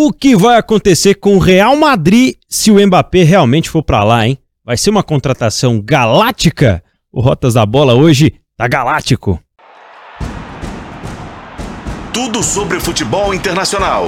O 0.00 0.12
que 0.12 0.36
vai 0.36 0.56
acontecer 0.56 1.16
com 1.16 1.34
o 1.34 1.40
Real 1.40 1.74
Madrid 1.74 2.36
se 2.48 2.70
o 2.70 2.78
Mbappé 2.86 3.24
realmente 3.24 3.68
for 3.68 3.82
para 3.82 4.04
lá, 4.04 4.28
hein? 4.28 4.38
Vai 4.64 4.76
ser 4.76 4.90
uma 4.90 5.02
contratação 5.02 5.82
galáctica? 5.84 6.84
O 7.12 7.20
Rotas 7.20 7.54
da 7.54 7.66
Bola 7.66 7.94
hoje 7.94 8.32
tá 8.56 8.68
galáctico. 8.68 9.42
Tudo 12.14 12.44
sobre 12.44 12.78
futebol 12.78 13.34
internacional. 13.34 14.06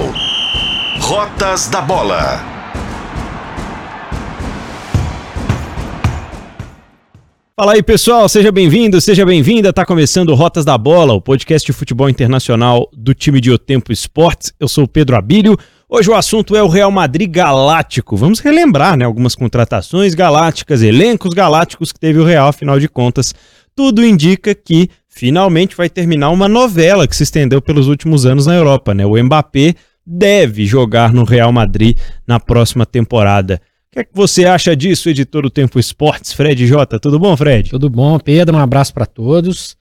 Rotas 1.01 1.67
da 1.67 1.81
Bola. 1.81 2.39
Fala 7.53 7.73
aí, 7.73 7.83
pessoal, 7.83 8.29
seja 8.29 8.49
bem-vindo, 8.49 8.99
seja 9.01 9.25
bem-vinda. 9.25 9.73
Tá 9.73 9.85
começando 9.85 10.33
Rotas 10.33 10.63
da 10.63 10.77
Bola, 10.77 11.13
o 11.13 11.21
podcast 11.21 11.63
de 11.65 11.73
futebol 11.73 12.09
internacional 12.09 12.89
do 12.91 13.13
time 13.13 13.41
de 13.41 13.51
O 13.51 13.59
Tempo 13.59 13.91
Esportes. 13.91 14.53
Eu 14.57 14.69
sou 14.69 14.85
o 14.85 14.87
Pedro 14.87 15.17
Abílio. 15.17 15.57
Hoje 15.93 16.09
o 16.09 16.15
assunto 16.15 16.55
é 16.55 16.63
o 16.63 16.69
Real 16.69 16.89
Madrid 16.89 17.29
Galáctico. 17.29 18.15
Vamos 18.15 18.39
relembrar, 18.39 18.95
né, 18.95 19.03
algumas 19.03 19.35
contratações 19.35 20.13
galácticas, 20.15 20.81
elencos 20.81 21.33
galácticos 21.33 21.91
que 21.91 21.99
teve 21.99 22.17
o 22.17 22.23
Real, 22.23 22.47
afinal 22.47 22.79
de 22.79 22.87
contas, 22.87 23.35
tudo 23.75 24.01
indica 24.01 24.55
que 24.55 24.89
finalmente 25.09 25.75
vai 25.75 25.89
terminar 25.89 26.29
uma 26.29 26.47
novela 26.47 27.05
que 27.05 27.13
se 27.13 27.23
estendeu 27.23 27.61
pelos 27.61 27.89
últimos 27.89 28.25
anos 28.25 28.45
na 28.45 28.55
Europa, 28.55 28.93
né? 28.93 29.05
O 29.05 29.21
Mbappé 29.21 29.75
deve 30.07 30.65
jogar 30.65 31.11
no 31.11 31.25
Real 31.25 31.51
Madrid 31.51 31.97
na 32.25 32.39
próxima 32.39 32.85
temporada. 32.85 33.61
O 33.89 33.91
que, 33.91 33.99
é 33.99 34.03
que 34.05 34.15
você 34.15 34.45
acha 34.45 34.73
disso, 34.73 35.09
editor 35.09 35.41
do 35.41 35.49
Tempo 35.49 35.77
Esportes, 35.77 36.31
Fred 36.31 36.65
Jota? 36.65 37.01
Tudo 37.01 37.19
bom, 37.19 37.35
Fred? 37.35 37.69
Tudo 37.69 37.89
bom, 37.89 38.17
Pedro. 38.17 38.55
Um 38.55 38.61
abraço 38.61 38.93
para 38.93 39.05
todos. 39.05 39.75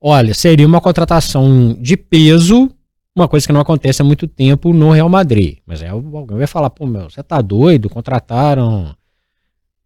Olha, 0.00 0.32
seria 0.32 0.64
uma 0.64 0.80
contratação 0.80 1.76
de 1.80 1.96
peso, 1.96 2.70
uma 3.14 3.28
coisa 3.28 3.46
que 3.46 3.52
não 3.52 3.60
acontece 3.60 4.02
há 4.02 4.04
muito 4.04 4.26
tempo 4.26 4.72
no 4.72 4.90
Real 4.90 5.08
Madrid. 5.08 5.58
Mas 5.64 5.82
é, 5.82 5.88
alguém 5.88 6.38
vai 6.38 6.46
falar, 6.46 6.70
pô, 6.70 6.86
meu, 6.86 7.08
você 7.08 7.22
tá 7.22 7.40
doido? 7.40 7.88
Contrataram 7.88 8.94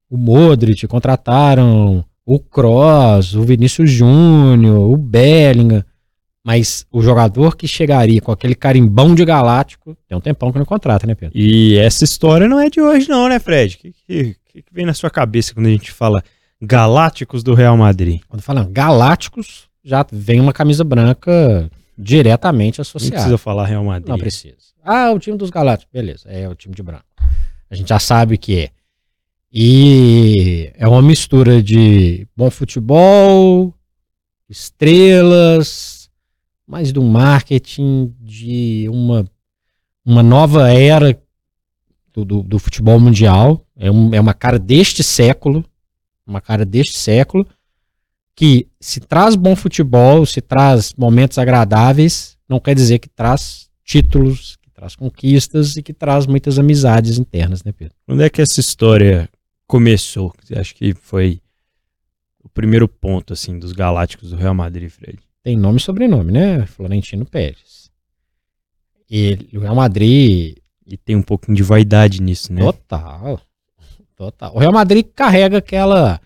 o 0.08 0.16
Modric, 0.16 0.86
contrataram 0.86 2.04
o 2.24 2.38
Kroos, 2.38 3.34
o 3.34 3.42
Vinícius 3.42 3.90
Júnior, 3.90 4.90
o 4.90 4.96
Bellingham. 4.96 5.84
Mas 6.42 6.86
o 6.90 7.02
jogador 7.02 7.56
que 7.56 7.68
chegaria 7.68 8.22
com 8.22 8.32
aquele 8.32 8.54
carimbão 8.54 9.14
de 9.14 9.22
galáctico, 9.22 9.94
tem 10.08 10.16
um 10.16 10.20
tempão 10.20 10.50
que 10.50 10.58
não 10.58 10.64
contrata, 10.64 11.06
né, 11.06 11.14
Pedro? 11.14 11.36
E 11.38 11.76
essa 11.76 12.04
história 12.04 12.48
não 12.48 12.58
é 12.58 12.70
de 12.70 12.80
hoje, 12.80 13.06
não, 13.06 13.28
né, 13.28 13.38
Fred? 13.38 13.74
O 13.74 13.78
que, 13.78 13.92
que, 14.06 14.36
que, 14.54 14.64
vem 14.72 14.86
na 14.86 14.94
sua 14.94 15.10
cabeça 15.10 15.52
quando 15.52 15.66
a 15.66 15.70
gente 15.70 15.92
fala 15.92 16.24
galácticos 16.62 17.42
do 17.42 17.52
Real 17.52 17.76
Madrid? 17.76 18.22
Quando 18.28 18.40
fala 18.40 18.66
galácticos, 18.70 19.68
já 19.84 20.06
vem 20.10 20.40
uma 20.40 20.52
camisa 20.54 20.82
branca 20.82 21.70
diretamente 21.98 22.80
associada. 22.80 23.16
Não 23.16 23.22
precisa 23.22 23.38
falar 23.38 23.66
Real 23.66 23.84
Madrid. 23.84 24.08
Não 24.08 24.18
precisa. 24.18 24.56
Ah, 24.84 25.10
o 25.10 25.18
time 25.18 25.36
dos 25.36 25.50
galácticos, 25.50 25.92
beleza, 25.92 26.30
é 26.30 26.48
o 26.48 26.54
time 26.54 26.74
de 26.74 26.82
branco. 26.82 27.04
A 27.68 27.74
gente 27.74 27.88
já 27.88 27.98
sabe 27.98 28.38
que 28.38 28.58
é. 28.58 28.70
E 29.52 30.70
é 30.74 30.86
uma 30.86 31.02
mistura 31.02 31.62
de 31.62 32.26
bom 32.36 32.50
futebol, 32.50 33.74
estrelas, 34.48 36.10
mais 36.66 36.92
do 36.92 37.02
marketing, 37.02 38.14
de 38.20 38.86
uma, 38.90 39.28
uma 40.04 40.22
nova 40.22 40.70
era 40.70 41.20
do, 42.12 42.24
do, 42.24 42.42
do 42.42 42.58
futebol 42.58 43.00
mundial. 43.00 43.66
É, 43.76 43.90
um, 43.90 44.14
é 44.14 44.20
uma 44.20 44.34
cara 44.34 44.58
deste 44.58 45.02
século, 45.02 45.64
uma 46.26 46.40
cara 46.40 46.64
deste 46.64 46.98
século, 46.98 47.46
que 48.38 48.68
se 48.78 49.00
traz 49.00 49.34
bom 49.34 49.56
futebol, 49.56 50.24
se 50.24 50.40
traz 50.40 50.94
momentos 50.96 51.38
agradáveis, 51.38 52.38
não 52.48 52.60
quer 52.60 52.72
dizer 52.72 53.00
que 53.00 53.08
traz 53.08 53.68
títulos, 53.82 54.56
que 54.62 54.70
traz 54.70 54.94
conquistas 54.94 55.76
e 55.76 55.82
que 55.82 55.92
traz 55.92 56.24
muitas 56.24 56.56
amizades 56.56 57.18
internas, 57.18 57.64
né, 57.64 57.72
Pedro? 57.72 57.96
Quando 58.06 58.22
é 58.22 58.30
que 58.30 58.40
essa 58.40 58.60
história 58.60 59.28
começou? 59.66 60.32
Acha 60.56 60.72
que 60.72 60.94
foi 60.94 61.40
o 62.40 62.48
primeiro 62.48 62.86
ponto, 62.86 63.32
assim, 63.32 63.58
dos 63.58 63.72
Galácticos 63.72 64.30
do 64.30 64.36
Real 64.36 64.54
Madrid, 64.54 64.88
Fred? 64.88 65.18
tem 65.42 65.56
nome 65.56 65.78
e 65.78 65.82
sobrenome, 65.82 66.30
né? 66.30 66.64
Florentino 66.66 67.26
Pérez. 67.26 67.90
E 69.10 69.48
o 69.52 69.58
Real 69.58 69.74
Madrid. 69.74 70.58
E 70.86 70.96
tem 70.96 71.16
um 71.16 71.22
pouquinho 71.22 71.56
de 71.56 71.62
vaidade 71.64 72.22
nisso, 72.22 72.52
né? 72.52 72.60
Total. 72.60 73.40
Total. 74.14 74.54
O 74.54 74.60
Real 74.60 74.72
Madrid 74.72 75.06
carrega 75.12 75.58
aquela. 75.58 76.20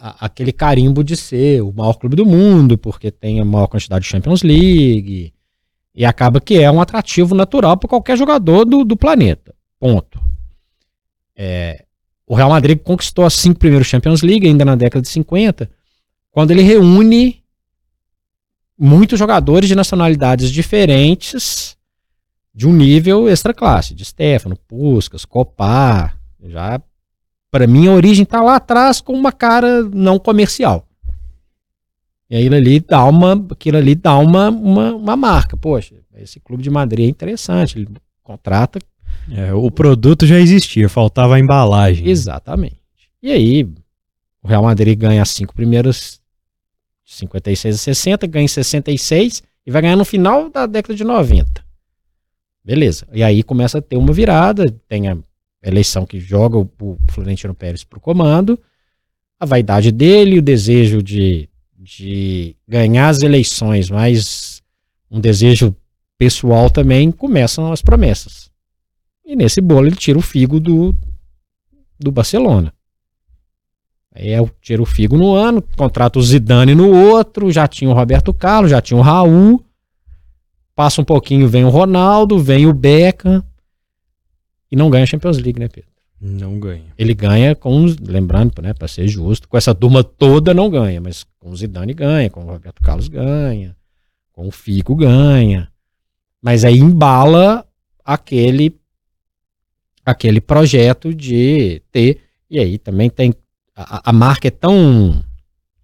Aquele 0.00 0.52
carimbo 0.52 1.02
de 1.02 1.16
ser 1.16 1.62
o 1.62 1.72
maior 1.72 1.94
clube 1.94 2.14
do 2.14 2.24
mundo, 2.24 2.78
porque 2.78 3.10
tem 3.10 3.40
a 3.40 3.44
maior 3.44 3.66
quantidade 3.66 4.04
de 4.04 4.10
Champions 4.10 4.42
League. 4.42 5.32
E 5.94 6.04
acaba 6.04 6.40
que 6.40 6.58
é 6.58 6.70
um 6.70 6.80
atrativo 6.80 7.34
natural 7.34 7.76
para 7.76 7.88
qualquer 7.88 8.16
jogador 8.16 8.64
do, 8.64 8.84
do 8.84 8.96
planeta. 8.96 9.54
Ponto. 9.80 10.20
É, 11.34 11.84
o 12.26 12.34
Real 12.34 12.50
Madrid 12.50 12.78
conquistou 12.78 13.24
as 13.24 13.34
cinco 13.34 13.58
primeiros 13.58 13.88
Champions 13.88 14.22
League 14.22 14.46
ainda 14.46 14.64
na 14.64 14.76
década 14.76 15.02
de 15.02 15.08
50, 15.08 15.70
quando 16.30 16.50
ele 16.50 16.62
reúne 16.62 17.42
muitos 18.78 19.18
jogadores 19.18 19.68
de 19.68 19.74
nacionalidades 19.74 20.50
diferentes 20.50 21.76
de 22.54 22.66
um 22.68 22.72
nível 22.72 23.28
extra 23.28 23.54
classe, 23.54 23.94
de 23.94 24.04
Stefano, 24.04 24.56
Puskas, 24.68 25.24
Copá, 25.24 26.14
já 26.44 26.80
para 27.50 27.66
mim 27.66 27.88
a 27.88 27.92
origem 27.92 28.24
tá 28.24 28.42
lá 28.42 28.56
atrás 28.56 29.00
com 29.00 29.12
uma 29.12 29.32
cara 29.32 29.82
não 29.84 30.18
comercial. 30.18 30.86
E 32.30 32.36
aí 32.36 32.46
ali 32.46 32.80
dá 32.80 33.04
uma, 33.04 33.46
aquilo 33.50 33.78
ali 33.78 33.94
dá 33.94 34.16
uma, 34.18 34.50
uma, 34.50 34.94
uma 34.94 35.16
marca. 35.16 35.56
Poxa, 35.56 35.94
esse 36.16 36.38
clube 36.40 36.62
de 36.62 36.70
Madrid 36.70 37.06
é 37.06 37.08
interessante, 37.08 37.78
ele 37.78 37.88
contrata. 38.22 38.78
É, 39.30 39.52
o 39.54 39.70
produto 39.70 40.26
já 40.26 40.38
existia, 40.38 40.88
faltava 40.88 41.36
a 41.36 41.40
embalagem. 41.40 42.06
Exatamente. 42.06 42.78
E 43.22 43.32
aí, 43.32 43.64
o 44.42 44.48
Real 44.48 44.62
Madrid 44.62 44.98
ganha 44.98 45.22
as 45.22 45.30
cinco 45.30 45.54
primeiras 45.54 46.20
56 47.04 47.74
a 47.74 47.78
60, 47.78 48.26
ganha 48.26 48.44
em 48.44 48.48
66 48.48 49.42
e 49.66 49.70
vai 49.70 49.80
ganhar 49.80 49.96
no 49.96 50.04
final 50.04 50.50
da 50.50 50.66
década 50.66 50.94
de 50.94 51.04
90. 51.04 51.64
Beleza. 52.62 53.08
E 53.12 53.22
aí 53.22 53.42
começa 53.42 53.78
a 53.78 53.82
ter 53.82 53.96
uma 53.96 54.12
virada, 54.12 54.70
tem 54.86 55.08
a 55.08 55.16
eleição 55.62 56.06
que 56.06 56.20
joga 56.20 56.58
o, 56.58 56.70
o 56.80 56.98
Florentino 57.08 57.54
Pérez 57.54 57.84
para 57.84 57.98
o 57.98 58.00
comando, 58.00 58.58
a 59.38 59.46
vaidade 59.46 59.90
dele, 59.92 60.38
o 60.38 60.42
desejo 60.42 61.02
de, 61.02 61.48
de 61.76 62.56
ganhar 62.66 63.08
as 63.08 63.22
eleições, 63.22 63.90
mas 63.90 64.62
um 65.10 65.20
desejo 65.20 65.74
pessoal 66.16 66.68
também, 66.68 67.10
começam 67.10 67.72
as 67.72 67.80
promessas. 67.80 68.50
E 69.24 69.36
nesse 69.36 69.60
bolo 69.60 69.86
ele 69.86 69.96
tira 69.96 70.18
o 70.18 70.22
figo 70.22 70.58
do, 70.58 70.94
do 71.98 72.10
Barcelona. 72.10 72.72
Aí 74.18 74.30
é, 74.30 74.50
tira 74.60 74.82
o 74.82 74.86
Figo 74.86 75.16
no 75.16 75.34
ano, 75.34 75.62
contrata 75.76 76.18
o 76.18 76.22
Zidane 76.22 76.74
no 76.74 76.90
outro, 76.90 77.52
já 77.52 77.68
tinha 77.68 77.88
o 77.88 77.94
Roberto 77.94 78.34
Carlos, 78.34 78.70
já 78.70 78.80
tinha 78.80 78.98
o 78.98 79.02
Raul. 79.02 79.64
Passa 80.74 81.00
um 81.00 81.04
pouquinho, 81.04 81.48
vem 81.48 81.64
o 81.64 81.68
Ronaldo, 81.68 82.38
vem 82.38 82.66
o 82.66 82.72
Beckham. 82.72 83.44
E 84.70 84.76
não 84.76 84.90
ganha 84.90 85.04
a 85.04 85.06
Champions 85.06 85.38
League, 85.38 85.58
né, 85.58 85.68
Pedro? 85.68 85.90
Não 86.20 86.58
ganha. 86.58 86.92
Ele 86.98 87.14
ganha 87.14 87.54
com, 87.54 87.86
lembrando, 88.00 88.60
né, 88.60 88.74
para 88.74 88.88
ser 88.88 89.06
justo, 89.06 89.48
com 89.48 89.56
essa 89.56 89.74
turma 89.74 90.02
toda 90.02 90.52
não 90.52 90.68
ganha, 90.68 91.00
mas 91.00 91.24
com 91.38 91.50
o 91.50 91.56
Zidane 91.56 91.94
ganha, 91.94 92.28
com 92.28 92.42
o 92.42 92.46
Roberto 92.46 92.82
Carlos 92.82 93.08
ganha, 93.08 93.76
com 94.32 94.48
o 94.48 94.50
Figo 94.50 94.96
ganha. 94.96 95.70
Mas 96.42 96.64
aí 96.64 96.78
embala 96.78 97.64
aquele 98.04 98.76
aquele 100.04 100.40
projeto 100.40 101.14
de 101.14 101.82
ter 101.92 102.20
e 102.50 102.58
aí 102.58 102.78
também 102.78 103.10
tem 103.10 103.34
a, 103.76 104.10
a 104.10 104.12
marca 104.12 104.48
é 104.48 104.50
tão, 104.50 105.22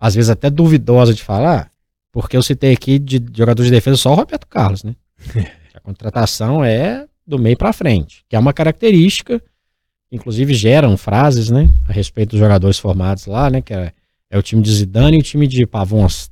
às 0.01 0.15
vezes 0.15 0.31
até 0.31 0.51
duvidosa 0.51 1.15
de 1.15 1.23
falar, 1.23 1.71
porque 2.11 2.37
eu 2.37 2.43
citei 2.43 2.73
aqui 2.73 2.99
de 2.99 3.23
jogador 3.37 3.63
de 3.63 3.71
defesa 3.71 3.97
só 3.97 4.13
o 4.13 4.17
Roberto 4.17 4.47
Carlos, 4.49 4.83
né? 4.83 4.97
a 5.75 5.81
contratação 5.81 6.65
é 6.65 7.07
do 7.27 7.39
meio 7.39 7.57
para 7.57 7.73
frente, 7.73 8.25
que 8.29 8.37
é 8.37 8.39
uma 8.39 8.53
característica, 8.53 9.43
inclusive 10.11 10.55
geram 10.55 10.97
frases, 10.97 11.51
né, 11.51 11.71
a 11.89 11.93
respeito 11.93 12.31
dos 12.31 12.41
jogadores 12.41 12.79
formados 12.79 13.27
lá, 13.27 13.51
né, 13.51 13.61
que 13.61 13.73
é, 13.73 13.93
é 14.31 14.39
o 14.39 14.43
time 14.43 14.63
de 14.63 14.73
Zidane 14.73 15.17
e 15.17 15.21
o 15.21 15.25
time 15.25 15.47
de 15.47 15.67
Pavons, 15.67 16.31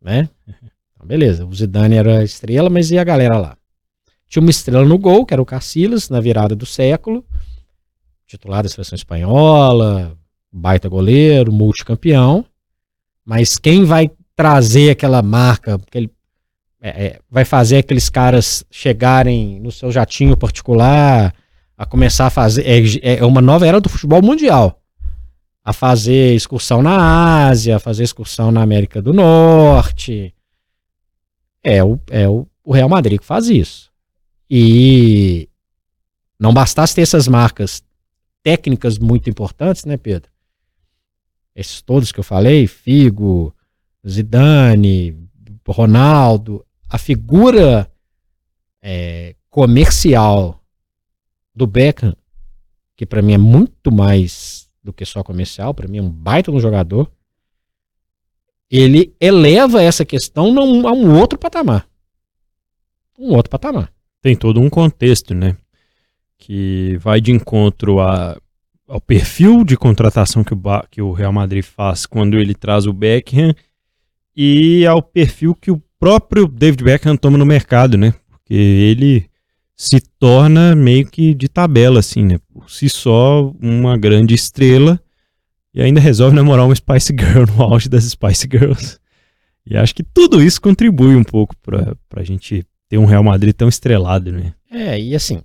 né? 0.00 0.28
Então, 0.94 1.08
beleza, 1.08 1.44
o 1.44 1.52
Zidane 1.52 1.96
era 1.96 2.20
a 2.20 2.22
estrela, 2.22 2.70
mas 2.70 2.92
e 2.92 2.96
a 2.96 3.02
galera 3.02 3.36
lá? 3.36 3.56
Tinha 4.28 4.40
uma 4.40 4.50
estrela 4.50 4.84
no 4.84 4.96
gol, 4.96 5.26
que 5.26 5.34
era 5.34 5.42
o 5.42 5.44
Cacilas, 5.44 6.08
na 6.08 6.20
virada 6.20 6.54
do 6.54 6.64
século, 6.64 7.24
titular 8.24 8.62
da 8.62 8.68
seleção 8.68 8.94
espanhola, 8.94 10.16
baita 10.50 10.88
goleiro, 10.88 11.52
multicampeão. 11.52 12.44
Mas 13.24 13.58
quem 13.58 13.84
vai 13.84 14.10
trazer 14.36 14.90
aquela 14.90 15.22
marca, 15.22 15.74
aquele, 15.74 16.10
é, 16.84 17.04
é, 17.04 17.20
vai 17.30 17.44
fazer 17.44 17.76
aqueles 17.76 18.08
caras 18.08 18.64
chegarem 18.68 19.60
no 19.60 19.70
seu 19.70 19.92
jatinho 19.92 20.36
particular, 20.36 21.32
a 21.78 21.86
começar 21.86 22.26
a 22.26 22.30
fazer. 22.30 22.64
É, 22.66 23.18
é 23.18 23.24
uma 23.24 23.40
nova 23.40 23.64
era 23.64 23.80
do 23.80 23.88
futebol 23.88 24.20
mundial. 24.20 24.82
A 25.64 25.72
fazer 25.72 26.34
excursão 26.34 26.82
na 26.82 27.46
Ásia, 27.46 27.76
a 27.76 27.78
fazer 27.78 28.02
excursão 28.02 28.50
na 28.50 28.62
América 28.62 29.00
do 29.00 29.12
Norte. 29.12 30.34
É 31.62 31.84
o, 31.84 32.00
é 32.10 32.28
o, 32.28 32.48
o 32.64 32.72
Real 32.72 32.88
Madrid 32.88 33.20
que 33.20 33.24
faz 33.24 33.48
isso. 33.48 33.92
E 34.50 35.48
não 36.36 36.52
bastasse 36.52 36.96
ter 36.96 37.02
essas 37.02 37.28
marcas 37.28 37.80
técnicas 38.42 38.98
muito 38.98 39.30
importantes, 39.30 39.84
né, 39.84 39.96
Pedro? 39.96 40.28
Esses 41.54 41.80
todos 41.80 42.10
que 42.10 42.18
eu 42.18 42.24
falei, 42.24 42.66
Figo, 42.66 43.54
Zidane, 44.04 45.16
Ronaldo, 45.68 46.64
a 46.92 46.98
figura 46.98 47.90
é, 48.82 49.34
comercial 49.48 50.62
do 51.54 51.66
Beckham, 51.66 52.14
que 52.94 53.06
para 53.06 53.22
mim 53.22 53.32
é 53.32 53.38
muito 53.38 53.90
mais 53.90 54.68
do 54.84 54.92
que 54.92 55.06
só 55.06 55.22
comercial, 55.22 55.72
para 55.72 55.88
mim 55.88 55.96
é 55.96 56.02
um 56.02 56.10
baita 56.10 56.50
de 56.50 56.56
um 56.58 56.60
jogador, 56.60 57.10
ele 58.70 59.16
eleva 59.18 59.82
essa 59.82 60.04
questão 60.04 60.58
a 60.86 60.92
um 60.92 61.18
outro 61.18 61.38
patamar. 61.38 61.88
Um 63.18 63.34
outro 63.34 63.48
patamar. 63.48 63.90
Tem 64.20 64.36
todo 64.36 64.60
um 64.60 64.68
contexto, 64.68 65.34
né? 65.34 65.56
Que 66.36 66.98
vai 66.98 67.22
de 67.22 67.32
encontro 67.32 68.00
a, 68.00 68.38
ao 68.86 69.00
perfil 69.00 69.64
de 69.64 69.78
contratação 69.78 70.44
que 70.44 70.52
o, 70.52 70.60
que 70.90 71.00
o 71.00 71.12
Real 71.12 71.32
Madrid 71.32 71.64
faz 71.64 72.04
quando 72.04 72.38
ele 72.38 72.54
traz 72.54 72.86
o 72.86 72.92
Beckham 72.92 73.54
e 74.36 74.86
ao 74.86 75.02
perfil 75.02 75.54
que 75.54 75.70
o 75.70 75.82
próprio 76.02 76.48
David 76.48 76.82
Beckham 76.82 77.16
toma 77.16 77.38
no 77.38 77.46
mercado, 77.46 77.96
né? 77.96 78.12
Porque 78.28 78.52
ele 78.52 79.30
se 79.76 80.00
torna 80.18 80.74
meio 80.74 81.06
que 81.06 81.32
de 81.32 81.48
tabela, 81.48 82.00
assim, 82.00 82.24
né? 82.24 82.40
Por 82.52 82.68
si 82.68 82.88
só, 82.88 83.54
uma 83.62 83.96
grande 83.96 84.34
estrela 84.34 85.00
e 85.72 85.80
ainda 85.80 86.00
resolve 86.00 86.34
namorar 86.34 86.66
uma 86.66 86.74
Spice 86.74 87.14
Girl 87.16 87.44
no 87.46 87.62
auge 87.62 87.88
das 87.88 88.02
Spice 88.02 88.48
Girls. 88.50 88.98
E 89.64 89.76
acho 89.76 89.94
que 89.94 90.02
tudo 90.02 90.42
isso 90.42 90.60
contribui 90.60 91.14
um 91.14 91.22
pouco 91.22 91.54
para 91.62 91.96
a 92.16 92.24
gente 92.24 92.66
ter 92.88 92.98
um 92.98 93.04
Real 93.04 93.22
Madrid 93.22 93.54
tão 93.54 93.68
estrelado, 93.68 94.32
né? 94.32 94.54
É, 94.72 95.00
e 95.00 95.14
assim, 95.14 95.40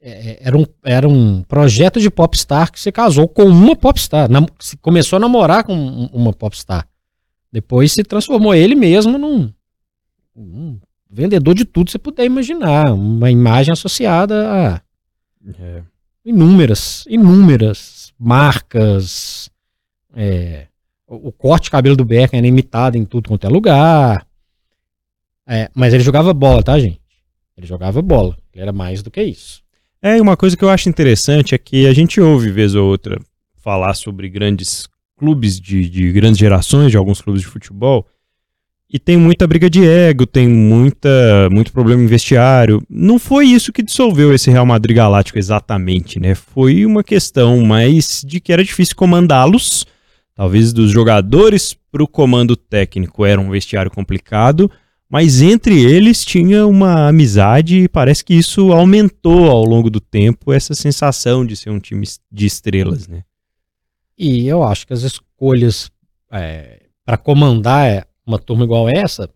é, 0.00 0.10
é, 0.10 0.38
era, 0.40 0.56
um, 0.56 0.64
era 0.82 1.06
um 1.06 1.42
projeto 1.42 2.00
de 2.00 2.08
popstar 2.08 2.72
que 2.72 2.80
você 2.80 2.90
casou 2.90 3.28
com 3.28 3.44
uma 3.44 3.76
popstar. 3.76 4.30
Na, 4.30 4.40
começou 4.80 5.18
a 5.18 5.20
namorar 5.20 5.64
com 5.64 6.08
uma 6.14 6.32
popstar. 6.32 6.88
Depois 7.52 7.92
se 7.92 8.02
transformou 8.02 8.54
ele 8.54 8.74
mesmo 8.74 9.18
num, 9.18 9.52
num 10.34 10.80
vendedor 11.10 11.54
de 11.54 11.64
tudo 11.64 11.86
que 11.86 11.92
você 11.92 11.98
puder 11.98 12.24
imaginar. 12.24 12.92
Uma 12.92 13.30
imagem 13.30 13.72
associada 13.72 14.50
a 14.50 14.82
é. 15.60 15.82
inúmeras, 16.24 17.04
inúmeras 17.08 18.12
marcas, 18.18 19.50
é, 20.14 20.66
o, 21.06 21.28
o, 21.28 21.32
corte 21.32 21.64
de 21.64 21.70
cabelo 21.70 21.96
do 21.96 22.04
Beckham 22.04 22.38
era 22.38 22.46
imitado 22.46 22.96
em 22.96 23.04
tudo 23.04 23.28
quanto 23.28 23.46
é 23.46 23.50
lugar. 23.50 24.26
É, 25.46 25.68
mas 25.74 25.92
ele 25.92 26.02
jogava 26.02 26.32
bola, 26.32 26.62
tá, 26.62 26.78
gente? 26.78 27.00
Ele 27.56 27.66
jogava 27.66 28.00
bola. 28.00 28.36
Ele 28.52 28.62
era 28.62 28.72
mais 28.72 29.02
do 29.02 29.10
que 29.10 29.22
isso. 29.22 29.62
É, 30.00 30.20
uma 30.20 30.36
coisa 30.36 30.56
que 30.56 30.64
eu 30.64 30.70
acho 30.70 30.88
interessante 30.88 31.54
é 31.54 31.58
que 31.58 31.86
a 31.86 31.92
gente 31.92 32.20
ouve, 32.20 32.50
vez 32.50 32.74
ou 32.74 32.88
outra, 32.88 33.20
falar 33.56 33.94
sobre 33.94 34.28
grandes 34.28 34.88
clubes 35.16 35.60
de, 35.60 35.88
de 35.88 36.10
grandes 36.12 36.38
gerações, 36.38 36.90
de 36.90 36.96
alguns 36.96 37.20
clubes 37.20 37.42
de 37.42 37.48
futebol, 37.48 38.06
e 38.92 38.98
tem 38.98 39.16
muita 39.16 39.46
briga 39.46 39.70
de 39.70 39.86
ego, 39.86 40.26
tem 40.26 40.46
muita, 40.46 41.48
muito 41.50 41.72
problema 41.72 42.02
em 42.02 42.06
vestiário. 42.06 42.82
Não 42.90 43.18
foi 43.18 43.46
isso 43.46 43.72
que 43.72 43.82
dissolveu 43.82 44.34
esse 44.34 44.50
Real 44.50 44.66
Madrid 44.66 44.96
Galáctico 44.96 45.38
exatamente, 45.38 46.20
né? 46.20 46.34
Foi 46.34 46.84
uma 46.84 47.02
questão 47.02 47.62
mais 47.62 48.22
de 48.26 48.38
que 48.38 48.52
era 48.52 48.62
difícil 48.62 48.94
comandá-los 48.94 49.86
Talvez 50.34 50.72
dos 50.72 50.90
jogadores 50.90 51.76
para 51.90 52.02
o 52.02 52.08
comando 52.08 52.56
técnico 52.56 53.24
era 53.24 53.40
um 53.40 53.50
vestiário 53.50 53.90
complicado, 53.90 54.70
mas 55.08 55.42
entre 55.42 55.78
eles 55.84 56.24
tinha 56.24 56.66
uma 56.66 57.08
amizade 57.08 57.80
e 57.80 57.88
parece 57.88 58.24
que 58.24 58.32
isso 58.32 58.72
aumentou 58.72 59.50
ao 59.50 59.62
longo 59.64 59.90
do 59.90 60.00
tempo 60.00 60.52
essa 60.52 60.74
sensação 60.74 61.44
de 61.44 61.54
ser 61.54 61.68
um 61.68 61.78
time 61.78 62.06
de 62.30 62.46
estrelas, 62.46 63.06
né? 63.06 63.24
E 64.16 64.48
eu 64.48 64.62
acho 64.62 64.86
que 64.86 64.92
as 64.92 65.02
escolhas 65.02 65.90
é, 66.30 66.80
para 67.04 67.18
comandar 67.18 68.06
uma 68.26 68.38
turma 68.38 68.64
igual 68.64 68.88
essa 68.88 69.28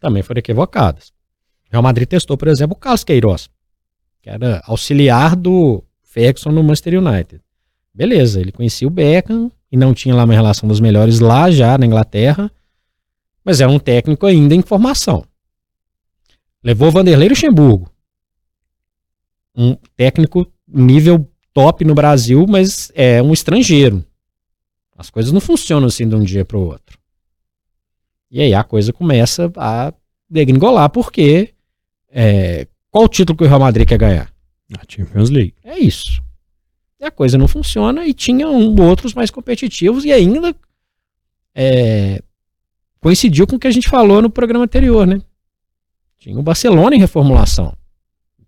também 0.00 0.22
foram 0.22 0.40
equivocadas. 0.40 1.12
Real 1.70 1.82
Madrid 1.82 2.08
testou, 2.08 2.36
por 2.36 2.48
exemplo, 2.48 2.76
o 2.76 2.78
Carlos 2.78 3.04
Queiroz, 3.04 3.48
que 4.20 4.28
era 4.28 4.62
auxiliar 4.66 5.36
do 5.36 5.82
Ferguson 6.02 6.50
no 6.50 6.62
Manchester 6.62 6.98
United. 7.00 7.40
Beleza, 7.94 8.40
ele 8.40 8.52
conhecia 8.52 8.88
o 8.88 8.90
Beckham, 8.90 9.50
e 9.72 9.76
não 9.76 9.94
tinha 9.94 10.14
lá 10.14 10.24
uma 10.24 10.34
relação 10.34 10.68
dos 10.68 10.80
melhores 10.80 11.18
lá 11.18 11.50
já 11.50 11.78
na 11.78 11.86
Inglaterra, 11.86 12.52
mas 13.42 13.62
era 13.62 13.70
um 13.70 13.78
técnico 13.78 14.26
ainda 14.26 14.54
em 14.54 14.60
formação. 14.60 15.24
Levou 16.62 16.90
Vanderlei 16.90 17.30
Luxemburgo, 17.30 17.90
um 19.56 19.74
técnico 19.96 20.46
nível 20.68 21.26
top 21.54 21.84
no 21.84 21.94
Brasil, 21.94 22.46
mas 22.46 22.92
é 22.94 23.22
um 23.22 23.32
estrangeiro. 23.32 24.04
As 24.96 25.08
coisas 25.08 25.32
não 25.32 25.40
funcionam 25.40 25.88
assim 25.88 26.06
de 26.06 26.14
um 26.14 26.22
dia 26.22 26.44
para 26.44 26.58
o 26.58 26.66
outro. 26.66 26.98
E 28.32 28.40
aí 28.40 28.54
a 28.54 28.64
coisa 28.64 28.94
começa 28.94 29.52
a 29.54 29.92
degringolar, 30.28 30.88
porque 30.88 31.52
é, 32.10 32.66
qual 32.90 33.04
o 33.04 33.08
título 33.08 33.36
que 33.36 33.44
o 33.44 33.46
Real 33.46 33.60
Madrid 33.60 33.86
quer 33.86 33.98
ganhar? 33.98 34.32
A 34.74 34.82
Champions 34.88 35.28
League. 35.28 35.54
É 35.62 35.78
isso. 35.78 36.22
E 36.98 37.04
a 37.04 37.10
coisa 37.10 37.36
não 37.36 37.46
funciona 37.46 38.06
e 38.06 38.14
tinha 38.14 38.48
um, 38.48 38.74
outros 38.80 39.12
mais 39.12 39.30
competitivos 39.30 40.06
e 40.06 40.12
ainda 40.12 40.56
é, 41.54 42.22
coincidiu 43.00 43.46
com 43.46 43.56
o 43.56 43.58
que 43.58 43.66
a 43.66 43.70
gente 43.70 43.86
falou 43.86 44.22
no 44.22 44.30
programa 44.30 44.64
anterior, 44.64 45.06
né? 45.06 45.20
Tinha 46.18 46.38
o 46.38 46.42
Barcelona 46.42 46.96
em 46.96 47.00
reformulação. 47.00 47.76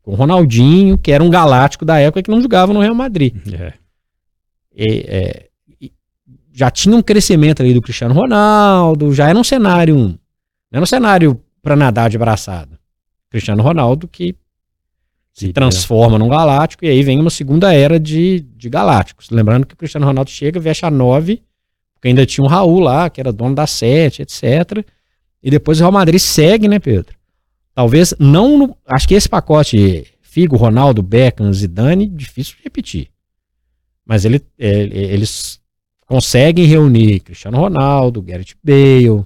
Com 0.01 0.13
o 0.13 0.15
Ronaldinho, 0.15 0.97
que 0.97 1.13
era 1.13 1.23
um 1.23 1.29
galáctico 1.29 1.85
da 1.85 1.99
época 1.99 2.23
que 2.23 2.31
não 2.31 2.41
jogava 2.41 2.73
no 2.73 2.81
Real 2.81 2.95
Madrid. 2.95 3.35
É. 3.53 3.75
E, 4.75 5.05
é, 5.07 5.49
já 6.55 6.71
tinha 6.71 6.97
um 6.97 7.03
crescimento 7.03 7.61
ali 7.61 7.75
do 7.75 7.83
Cristiano 7.83 8.15
Ronaldo, 8.15 9.13
já 9.13 9.29
era 9.29 9.37
um 9.37 9.43
cenário. 9.43 9.97
Não 9.97 10.19
era 10.71 10.83
um 10.83 10.87
cenário 10.87 11.41
para 11.61 11.75
nadar 11.75 12.09
de 12.09 12.17
braçada. 12.17 12.79
Cristiano 13.29 13.61
Ronaldo, 13.61 14.07
que 14.07 14.37
se 15.33 15.53
transforma 15.53 16.17
num 16.17 16.29
galáctico 16.29 16.85
e 16.85 16.89
aí 16.89 17.03
vem 17.03 17.19
uma 17.19 17.31
segunda 17.31 17.75
era 17.75 17.99
de, 17.99 18.41
de 18.41 18.71
galácticos. 18.71 19.31
Lembrando 19.31 19.67
que 19.67 19.75
o 19.75 19.77
Cristiano 19.77 20.07
Ronaldo 20.07 20.31
chega, 20.31 20.61
veste 20.61 20.87
a 20.87 20.91
9, 20.91 21.43
porque 21.95 22.07
ainda 22.07 22.25
tinha 22.25 22.45
um 22.45 22.49
Raul 22.49 22.79
lá, 22.79 23.11
que 23.11 23.21
era 23.21 23.33
dono 23.33 23.57
da 23.57 23.67
7, 23.67 24.23
etc. 24.23 24.87
E 25.43 25.51
depois 25.51 25.79
o 25.79 25.83
Real 25.83 25.91
Madrid 25.91 26.21
segue, 26.21 26.69
né, 26.69 26.79
Pedro? 26.79 27.17
Talvez 27.75 28.15
não. 28.21 28.57
No, 28.57 28.77
acho 28.87 29.09
que 29.09 29.15
esse 29.15 29.29
pacote 29.29 30.07
Figo, 30.23 30.57
Ronaldo, 30.57 31.03
Beckham, 31.03 31.53
Zidane, 31.53 32.07
difícil 32.07 32.57
de 32.57 32.63
repetir. 32.63 33.09
Mas 34.07 34.25
ele, 34.25 34.41
é, 34.57 34.73
eles 34.83 35.61
conseguem 36.07 36.67
reunir 36.67 37.21
Cristiano 37.21 37.59
Ronaldo, 37.59 38.23
Gareth 38.23 38.55
Bale. 38.63 39.25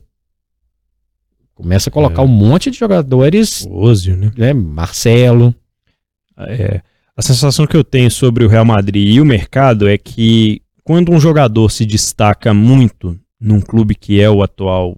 Começa 1.55 1.91
a 1.91 1.93
colocar 1.93 2.23
é. 2.23 2.25
um 2.25 2.29
monte 2.29 2.71
de 2.71 2.79
jogadores. 2.79 3.67
Ozio, 3.69 4.17
né? 4.17 4.31
né? 4.37 4.53
Marcelo. 4.53 5.55
É, 6.37 6.81
a 7.17 7.23
sensação 7.23 7.67
que 7.67 7.77
eu 7.77 7.83
tenho 7.83 8.11
sobre 8.11 8.45
o 8.45 8.49
Real 8.49 8.65
Madrid 8.65 9.15
e 9.15 9.21
o 9.21 9.25
mercado 9.25 9.89
é 9.89 9.99
que 9.99 10.63
quando 10.85 11.11
um 11.11 11.19
jogador 11.19 11.69
se 11.69 11.85
destaca 11.85 12.55
muito 12.55 13.19
num 13.41 13.61
clube 13.61 13.95
que 13.95 14.21
é 14.21 14.31
o 14.31 14.43
atual 14.43 14.97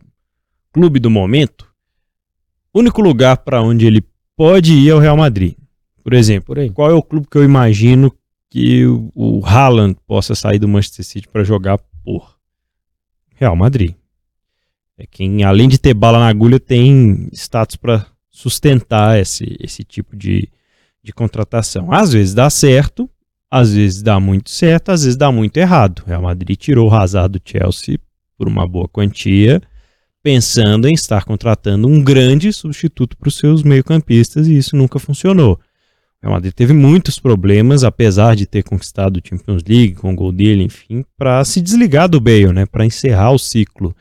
clube 0.72 1.00
do 1.00 1.10
momento, 1.10 1.66
o 2.72 2.78
único 2.78 3.00
lugar 3.00 3.38
para 3.38 3.62
onde 3.62 3.86
ele 3.86 4.04
pode 4.36 4.74
ir 4.74 4.90
é 4.90 4.94
o 4.94 4.98
Real 4.98 5.16
Madrid. 5.16 5.54
Por 6.04 6.12
exemplo, 6.12 6.54
Por 6.54 6.72
qual 6.72 6.90
é 6.90 6.94
o 6.94 7.02
clube 7.02 7.26
que 7.30 7.38
eu 7.38 7.44
imagino 7.44 8.14
que 8.50 8.84
o, 9.14 9.40
Haaland 9.46 9.96
possa 10.06 10.34
sair 10.34 10.58
do 10.58 10.68
Manchester 10.68 11.04
City 11.04 11.28
para 11.28 11.44
jogar 11.44 11.78
por? 12.04 12.36
Real 13.36 13.56
Madrid. 13.56 13.94
É 14.98 15.06
quem, 15.06 15.44
além 15.44 15.68
de 15.68 15.78
ter 15.78 15.94
bala 15.94 16.18
na 16.18 16.28
agulha, 16.28 16.60
tem 16.60 17.28
status 17.32 17.76
para 17.76 18.06
sustentar 18.28 19.18
esse, 19.18 19.56
esse 19.60 19.82
tipo 19.84 20.14
de, 20.16 20.48
de 21.02 21.12
contratação. 21.12 21.92
Às 21.92 22.12
vezes 22.12 22.34
dá 22.34 22.50
certo, 22.50 23.08
às 23.50 23.72
vezes 23.72 24.02
dá 24.02 24.20
muito 24.20 24.50
certo, 24.50 24.90
às 24.90 25.04
vezes 25.04 25.16
dá 25.16 25.32
muito 25.32 25.56
errado. 25.56 26.02
Real 26.06 26.22
Madrid 26.22 26.58
tirou 26.58 26.90
o 26.90 26.94
Hazard 26.94 27.38
do 27.38 27.42
Chelsea 27.42 27.98
por 28.36 28.48
uma 28.48 28.66
boa 28.66 28.88
quantia, 28.88 29.62
pensando 30.22 30.86
em 30.86 30.92
estar 30.92 31.24
contratando 31.24 31.88
um 31.88 32.02
grande 32.02 32.52
substituto 32.52 33.16
para 33.16 33.28
os 33.28 33.36
seus 33.36 33.62
meio-campistas 33.62 34.48
e 34.48 34.58
isso 34.58 34.76
nunca 34.76 34.98
funcionou. 34.98 35.58
Real 36.22 36.34
Madrid 36.34 36.52
teve 36.52 36.74
muitos 36.74 37.18
problemas, 37.18 37.82
apesar 37.82 38.36
de 38.36 38.46
ter 38.46 38.62
conquistado 38.62 39.16
o 39.16 39.22
Champions 39.26 39.62
League 39.66 39.94
com 39.94 40.12
o 40.12 40.14
gol 40.14 40.30
dele, 40.30 40.64
enfim, 40.64 41.02
para 41.16 41.42
se 41.44 41.62
desligar 41.62 42.08
do 42.08 42.20
Bale, 42.20 42.52
né, 42.52 42.66
para 42.66 42.84
encerrar 42.84 43.30
o 43.30 43.38
ciclo. 43.38 43.96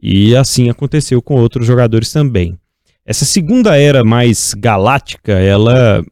E 0.00 0.34
assim 0.34 0.68
aconteceu 0.68 1.22
com 1.22 1.34
outros 1.34 1.64
jogadores 1.64 2.12
também. 2.12 2.58
Essa 3.06 3.24
segunda 3.24 3.76
era 3.76 4.02
mais 4.02 4.54
galáctica, 4.54 5.32
ela 5.32 6.04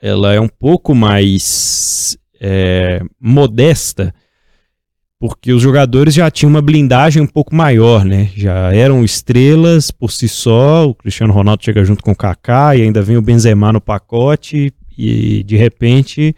ela 0.00 0.34
é 0.34 0.40
um 0.40 0.48
pouco 0.48 0.94
mais 0.94 2.18
é, 2.38 3.00
modesta, 3.18 4.14
porque 5.18 5.50
os 5.50 5.62
jogadores 5.62 6.12
já 6.12 6.30
tinham 6.30 6.50
uma 6.50 6.60
blindagem 6.60 7.22
um 7.22 7.26
pouco 7.26 7.54
maior, 7.54 8.04
né? 8.04 8.30
Já 8.36 8.74
eram 8.74 9.02
estrelas 9.02 9.90
por 9.90 10.12
si 10.12 10.28
só. 10.28 10.86
O 10.86 10.94
Cristiano 10.94 11.32
Ronaldo 11.32 11.64
chega 11.64 11.82
junto 11.86 12.02
com 12.02 12.12
o 12.12 12.16
Kaká 12.16 12.76
e 12.76 12.82
ainda 12.82 13.00
vem 13.00 13.16
o 13.16 13.22
Benzema 13.22 13.72
no 13.72 13.80
pacote 13.80 14.74
e 14.96 15.42
de 15.42 15.56
repente 15.56 16.34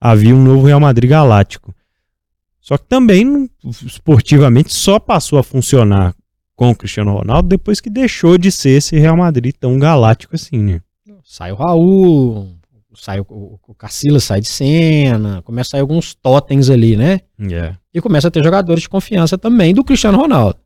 havia 0.00 0.34
um 0.34 0.42
novo 0.42 0.66
Real 0.66 0.80
Madrid 0.80 1.10
galáctico. 1.10 1.74
Só 2.60 2.76
que 2.76 2.84
também 2.84 3.50
esportivamente 3.64 4.72
só 4.72 4.98
passou 4.98 5.38
a 5.38 5.42
funcionar 5.42 6.14
com 6.54 6.70
o 6.70 6.76
Cristiano 6.76 7.12
Ronaldo 7.12 7.48
depois 7.48 7.80
que 7.80 7.88
deixou 7.88 8.36
de 8.36 8.52
ser 8.52 8.70
esse 8.70 8.98
Real 8.98 9.16
Madrid 9.16 9.54
tão 9.58 9.78
galáctico 9.78 10.36
assim, 10.36 10.58
né? 10.58 10.80
Sai 11.24 11.52
o 11.52 11.54
Raul, 11.54 12.54
sai 12.94 13.20
o, 13.20 13.58
o 13.66 13.74
Cassilas 13.74 14.24
sai 14.24 14.40
de 14.40 14.48
cena, 14.48 15.42
começa 15.42 15.68
a 15.68 15.70
sair 15.72 15.80
alguns 15.80 16.14
totens 16.14 16.68
ali, 16.68 16.96
né? 16.96 17.20
Yeah. 17.40 17.78
E 17.92 18.00
começa 18.00 18.28
a 18.28 18.30
ter 18.30 18.44
jogadores 18.44 18.82
de 18.82 18.88
confiança 18.88 19.38
também 19.38 19.72
do 19.72 19.82
Cristiano 19.82 20.18
Ronaldo. 20.18 20.58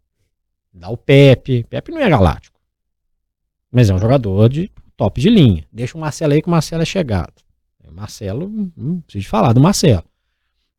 Dá 0.72 0.90
o 0.90 0.96
Pepe. 0.96 1.64
Pepe 1.70 1.92
não 1.92 2.00
é 2.00 2.10
galáctico. 2.10 2.58
Mas 3.70 3.88
é 3.88 3.94
um 3.94 3.98
jogador 3.98 4.48
de 4.48 4.70
top 4.96 5.20
de 5.20 5.30
linha. 5.30 5.64
Deixa 5.72 5.96
o 5.96 6.00
Marcelo 6.00 6.32
aí 6.32 6.42
que 6.42 6.48
o 6.48 6.50
Marcelo 6.50 6.82
é 6.82 6.86
chegado. 6.86 7.34
O 7.86 7.92
Marcelo, 7.92 8.50
não 8.76 9.00
preciso 9.00 9.28
falar 9.28 9.52
do 9.52 9.60
Marcelo. 9.60 10.04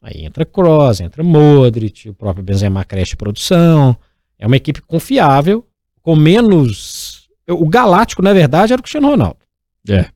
Aí 0.02 0.26
entra 0.26 0.46
Kroos, 0.46 1.00
entra 1.00 1.24
Modric, 1.24 2.10
o 2.10 2.14
próprio 2.14 2.44
Benzema 2.44 2.84
cresce 2.84 3.16
produção. 3.16 3.98
É 4.38 4.46
uma 4.46 4.58
equipe 4.58 4.82
confiável, 4.82 5.66
com 6.02 6.16
menos... 6.16 7.30
O 7.48 7.70
galáctico, 7.70 8.24
na 8.24 8.34
verdade, 8.34 8.74
era 8.74 8.80
o 8.80 8.84
Cristiano 8.84 9.10
Ronaldo. 9.10 9.38
É 9.88 10.10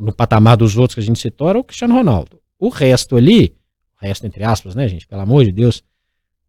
no 0.00 0.12
patamar 0.12 0.56
dos 0.56 0.76
outros 0.76 0.94
que 0.94 1.00
a 1.00 1.04
gente 1.04 1.18
citou, 1.18 1.48
era 1.48 1.58
o 1.58 1.64
Cristiano 1.64 1.94
Ronaldo. 1.94 2.40
O 2.58 2.68
resto 2.68 3.16
ali, 3.16 3.54
o 4.00 4.06
resto 4.06 4.26
entre 4.26 4.42
aspas, 4.42 4.74
né, 4.74 4.88
gente, 4.88 5.06
pelo 5.06 5.20
amor 5.20 5.44
de 5.44 5.52
Deus, 5.52 5.84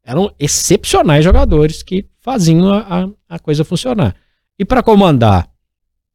eram 0.03 0.33
excepcionais 0.39 1.23
jogadores 1.23 1.83
que 1.83 2.07
faziam 2.19 2.71
a, 2.73 3.03
a, 3.03 3.09
a 3.35 3.39
coisa 3.39 3.63
funcionar. 3.63 4.15
E 4.57 4.63
para 4.63 4.81
comandar 4.81 5.50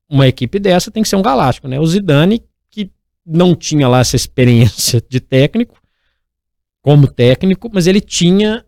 uma 0.08 0.26
equipe 0.26 0.58
dessa 0.58 0.90
tem 0.90 1.02
que 1.02 1.08
ser 1.08 1.16
um 1.16 1.22
galáctico, 1.22 1.68
né? 1.68 1.78
O 1.78 1.86
Zidane, 1.86 2.42
que 2.70 2.90
não 3.24 3.54
tinha 3.54 3.88
lá 3.88 4.00
essa 4.00 4.16
experiência 4.16 5.02
de 5.08 5.20
técnico, 5.20 5.80
como 6.82 7.08
técnico, 7.08 7.68
mas 7.72 7.86
ele 7.86 8.00
tinha 8.00 8.64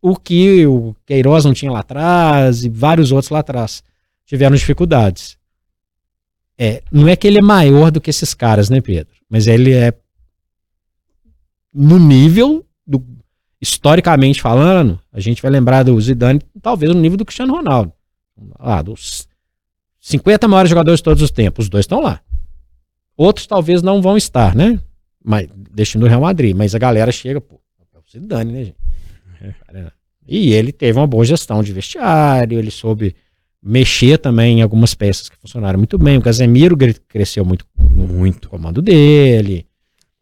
o 0.00 0.16
que 0.16 0.66
o 0.66 0.94
Queiroz 1.06 1.44
não 1.44 1.54
tinha 1.54 1.72
lá 1.72 1.80
atrás 1.80 2.64
e 2.64 2.68
vários 2.68 3.10
outros 3.10 3.30
lá 3.30 3.40
atrás 3.40 3.82
tiveram 4.26 4.54
dificuldades. 4.54 5.38
É, 6.56 6.82
não 6.92 7.08
é 7.08 7.16
que 7.16 7.26
ele 7.26 7.38
é 7.38 7.42
maior 7.42 7.90
do 7.90 8.00
que 8.00 8.10
esses 8.10 8.34
caras, 8.34 8.68
né, 8.68 8.80
Pedro? 8.80 9.14
Mas 9.28 9.46
ele 9.46 9.72
é 9.72 9.92
no 11.72 11.98
nível 11.98 12.66
do 12.86 13.04
historicamente 13.60 14.40
falando, 14.40 15.00
a 15.12 15.20
gente 15.20 15.42
vai 15.42 15.50
lembrar 15.50 15.82
do 15.82 16.00
Zidane, 16.00 16.40
talvez 16.62 16.92
no 16.92 17.00
nível 17.00 17.16
do 17.16 17.24
Cristiano 17.24 17.54
Ronaldo. 17.54 17.92
Ah, 18.58 18.82
dos 18.82 19.27
50 20.00 20.48
maiores 20.48 20.70
jogadores 20.70 21.00
de 21.00 21.04
todos 21.04 21.22
os 21.22 21.30
tempos, 21.30 21.66
os 21.66 21.68
dois 21.68 21.84
estão 21.84 22.00
lá. 22.00 22.20
Outros 23.16 23.46
talvez 23.46 23.82
não 23.82 24.00
vão 24.00 24.16
estar, 24.16 24.54
né? 24.54 24.80
Mas 25.24 25.48
deixando 25.72 26.04
o 26.04 26.08
Real 26.08 26.20
Madrid, 26.20 26.54
mas 26.56 26.74
a 26.74 26.78
galera 26.78 27.10
chega, 27.10 27.40
pô, 27.40 27.60
é 27.94 27.98
o 27.98 28.02
Zidane, 28.10 28.52
né, 28.52 28.64
gente? 28.64 28.76
É. 29.72 29.90
E 30.26 30.52
ele 30.52 30.72
teve 30.72 30.98
uma 30.98 31.06
boa 31.06 31.24
gestão 31.24 31.62
de 31.62 31.72
vestiário, 31.72 32.58
ele 32.58 32.70
soube 32.70 33.14
mexer 33.62 34.18
também 34.18 34.58
em 34.58 34.62
algumas 34.62 34.94
peças 34.94 35.28
que 35.28 35.36
funcionaram 35.36 35.78
muito 35.78 35.98
bem. 35.98 36.18
O 36.18 36.22
Casemiro 36.22 36.76
cresceu 37.08 37.44
muito 37.44 37.64
muito 37.78 38.48
comando 38.48 38.80
dele. 38.80 39.66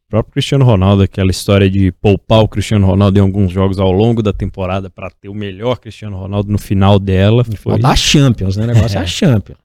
O 0.07 0.09
próprio 0.09 0.35
Cristiano 0.35 0.65
Ronaldo, 0.65 1.03
aquela 1.03 1.31
história 1.31 1.69
de 1.69 1.91
poupar 1.91 2.41
o 2.41 2.49
Cristiano 2.49 2.87
Ronaldo 2.87 3.19
em 3.19 3.23
alguns 3.23 3.51
jogos 3.51 3.81
ao 3.81 3.91
longo 3.91 4.23
da 4.23 4.33
temporada 4.33 4.89
para 4.89 5.11
ter 5.11 5.29
o 5.29 5.35
melhor 5.35 5.79
Cristiano 5.79 6.17
Ronaldo 6.17 6.51
no 6.51 6.59
final 6.59 7.01
dela. 7.01 7.43
Foi... 7.43 7.79
da 7.79 7.97
Champions, 7.97 8.57
né? 8.57 8.65
O 8.65 8.67
negócio 8.69 8.97
é, 8.97 9.01
é 9.01 9.03
a 9.03 9.07
Champions. 9.07 9.59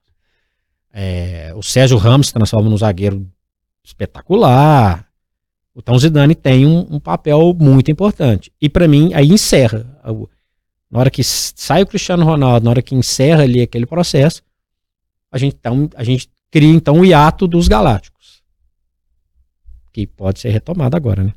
É, 0.93 1.53
o 1.55 1.63
Sérgio 1.63 1.97
Ramos 1.97 2.27
se 2.27 2.33
transforma 2.33 2.69
num 2.69 2.77
zagueiro 2.77 3.27
espetacular. 3.83 5.07
O 5.73 5.99
Zidane 5.99 6.35
tem 6.35 6.65
um, 6.65 6.85
um 6.89 6.99
papel 6.99 7.55
muito 7.57 7.89
importante. 7.89 8.51
E 8.61 8.67
para 8.67 8.87
mim, 8.87 9.13
aí 9.13 9.29
encerra. 9.29 9.85
Na 10.89 10.99
hora 10.99 11.09
que 11.09 11.23
sai 11.23 11.81
o 11.81 11.87
Cristiano 11.87 12.25
Ronaldo, 12.25 12.65
na 12.65 12.71
hora 12.71 12.81
que 12.81 12.93
encerra 12.93 13.43
ali 13.43 13.61
aquele 13.61 13.85
processo, 13.85 14.43
a 15.31 15.37
gente, 15.37 15.55
então, 15.57 15.89
a 15.95 16.03
gente 16.03 16.29
cria 16.51 16.69
então 16.69 16.99
o 16.99 17.05
hiato 17.05 17.47
dos 17.47 17.69
galácticos. 17.69 18.43
Que 19.93 20.05
pode 20.05 20.39
ser 20.39 20.49
retomado 20.49 20.97
agora, 20.97 21.23
né? 21.23 21.33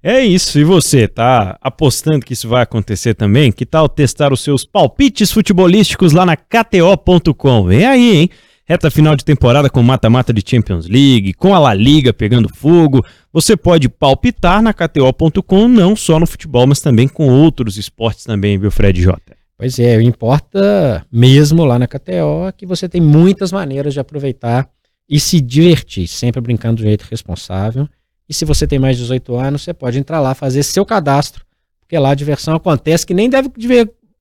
É 0.00 0.24
isso. 0.24 0.56
E 0.60 0.62
você, 0.62 1.08
tá 1.08 1.58
apostando 1.60 2.24
que 2.24 2.32
isso 2.32 2.48
vai 2.48 2.62
acontecer 2.62 3.14
também? 3.14 3.50
Que 3.50 3.66
tal 3.66 3.88
testar 3.88 4.32
os 4.32 4.40
seus 4.40 4.64
palpites 4.64 5.32
futebolísticos 5.32 6.12
lá 6.12 6.24
na 6.24 6.36
KTO.com? 6.36 7.64
Vem 7.64 7.84
aí, 7.84 8.16
hein? 8.16 8.30
Reta 8.68 8.90
final 8.90 9.14
de 9.14 9.24
temporada 9.24 9.70
com 9.70 9.80
mata-mata 9.80 10.32
de 10.32 10.42
Champions 10.44 10.88
League, 10.88 11.34
com 11.34 11.54
a 11.54 11.58
La 11.60 11.72
Liga 11.72 12.12
pegando 12.12 12.52
fogo. 12.52 13.00
Você 13.32 13.56
pode 13.56 13.88
palpitar 13.88 14.60
na 14.60 14.74
KTO.com, 14.74 15.68
não 15.68 15.94
só 15.94 16.18
no 16.18 16.26
futebol, 16.26 16.66
mas 16.66 16.80
também 16.80 17.06
com 17.06 17.28
outros 17.28 17.76
esportes 17.76 18.24
também, 18.24 18.58
viu, 18.58 18.68
Fred 18.72 19.00
Jota? 19.00 19.36
Pois 19.56 19.78
é, 19.78 20.02
importa 20.02 21.06
mesmo 21.12 21.64
lá 21.64 21.78
na 21.78 21.86
KTO 21.86 22.52
que 22.56 22.66
você 22.66 22.88
tem 22.88 23.00
muitas 23.00 23.52
maneiras 23.52 23.94
de 23.94 24.00
aproveitar 24.00 24.68
e 25.08 25.20
se 25.20 25.40
divertir, 25.40 26.08
sempre 26.08 26.40
brincando 26.40 26.82
do 26.82 26.82
jeito 26.82 27.06
responsável. 27.08 27.88
E 28.28 28.34
se 28.34 28.44
você 28.44 28.66
tem 28.66 28.80
mais 28.80 28.96
de 28.96 29.02
18 29.04 29.36
anos, 29.36 29.62
você 29.62 29.72
pode 29.72 29.96
entrar 29.96 30.18
lá, 30.18 30.34
fazer 30.34 30.64
seu 30.64 30.84
cadastro, 30.84 31.44
porque 31.82 31.96
lá 31.96 32.10
a 32.10 32.14
diversão 32.16 32.56
acontece 32.56 33.06
que 33.06 33.14
nem 33.14 33.30
deve 33.30 33.48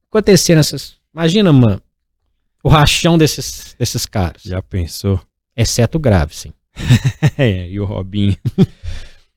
acontecer 0.08 0.54
nessas. 0.54 0.98
Imagina, 1.12 1.52
mano, 1.52 1.82
o 2.66 2.68
rachão 2.68 3.16
desses, 3.16 3.76
desses 3.78 4.08
caras. 4.08 4.42
Já 4.44 4.60
pensou? 4.60 5.22
Exceto 5.56 6.00
o 6.00 6.02
grave, 6.02 6.36
sim. 6.36 6.52
é, 7.38 7.70
e 7.70 7.80
o 7.80 7.86
Robinho. 7.86 8.36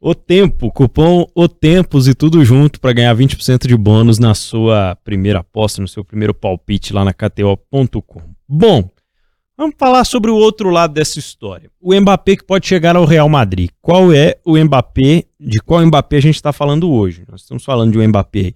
o 0.00 0.14
tempo, 0.14 0.73
cupom 0.73 1.26
O 1.35 1.47
Tempos 1.47 2.08
e 2.08 2.14
tudo 2.14 2.42
junto 2.42 2.80
para 2.80 2.94
ganhar 2.94 3.14
20% 3.14 3.68
de 3.68 3.76
bônus 3.76 4.18
na 4.18 4.35
sua 4.35 4.97
primeira 5.04 5.40
aposta, 5.40 5.82
no 5.82 5.87
seu 5.87 6.02
primeiro 6.02 6.32
palpite 6.32 6.94
lá 6.94 7.04
na 7.04 7.12
KTO.com. 7.12 8.23
Bom, 8.49 8.88
vamos 9.54 9.76
falar 9.78 10.04
sobre 10.04 10.30
o 10.30 10.35
outro 10.35 10.70
lado 10.70 10.94
dessa 10.94 11.18
história. 11.18 11.70
O 11.78 11.94
Mbappé 11.94 12.35
que 12.35 12.44
pode 12.44 12.66
chegar 12.66 12.97
ao 12.97 13.04
Real 13.04 13.28
Madrid. 13.28 13.68
Qual 13.82 14.11
é 14.11 14.38
o 14.42 14.56
Mbappé? 14.56 15.25
De 15.38 15.61
qual 15.61 15.85
Mbappé 15.85 16.16
a 16.16 16.23
gente 16.23 16.37
está 16.37 16.50
falando 16.50 16.90
hoje? 16.90 17.25
Nós 17.30 17.42
estamos 17.42 17.62
falando 17.62 17.92
de 17.92 17.99
um 17.99 18.08
Mbappé 18.08 18.54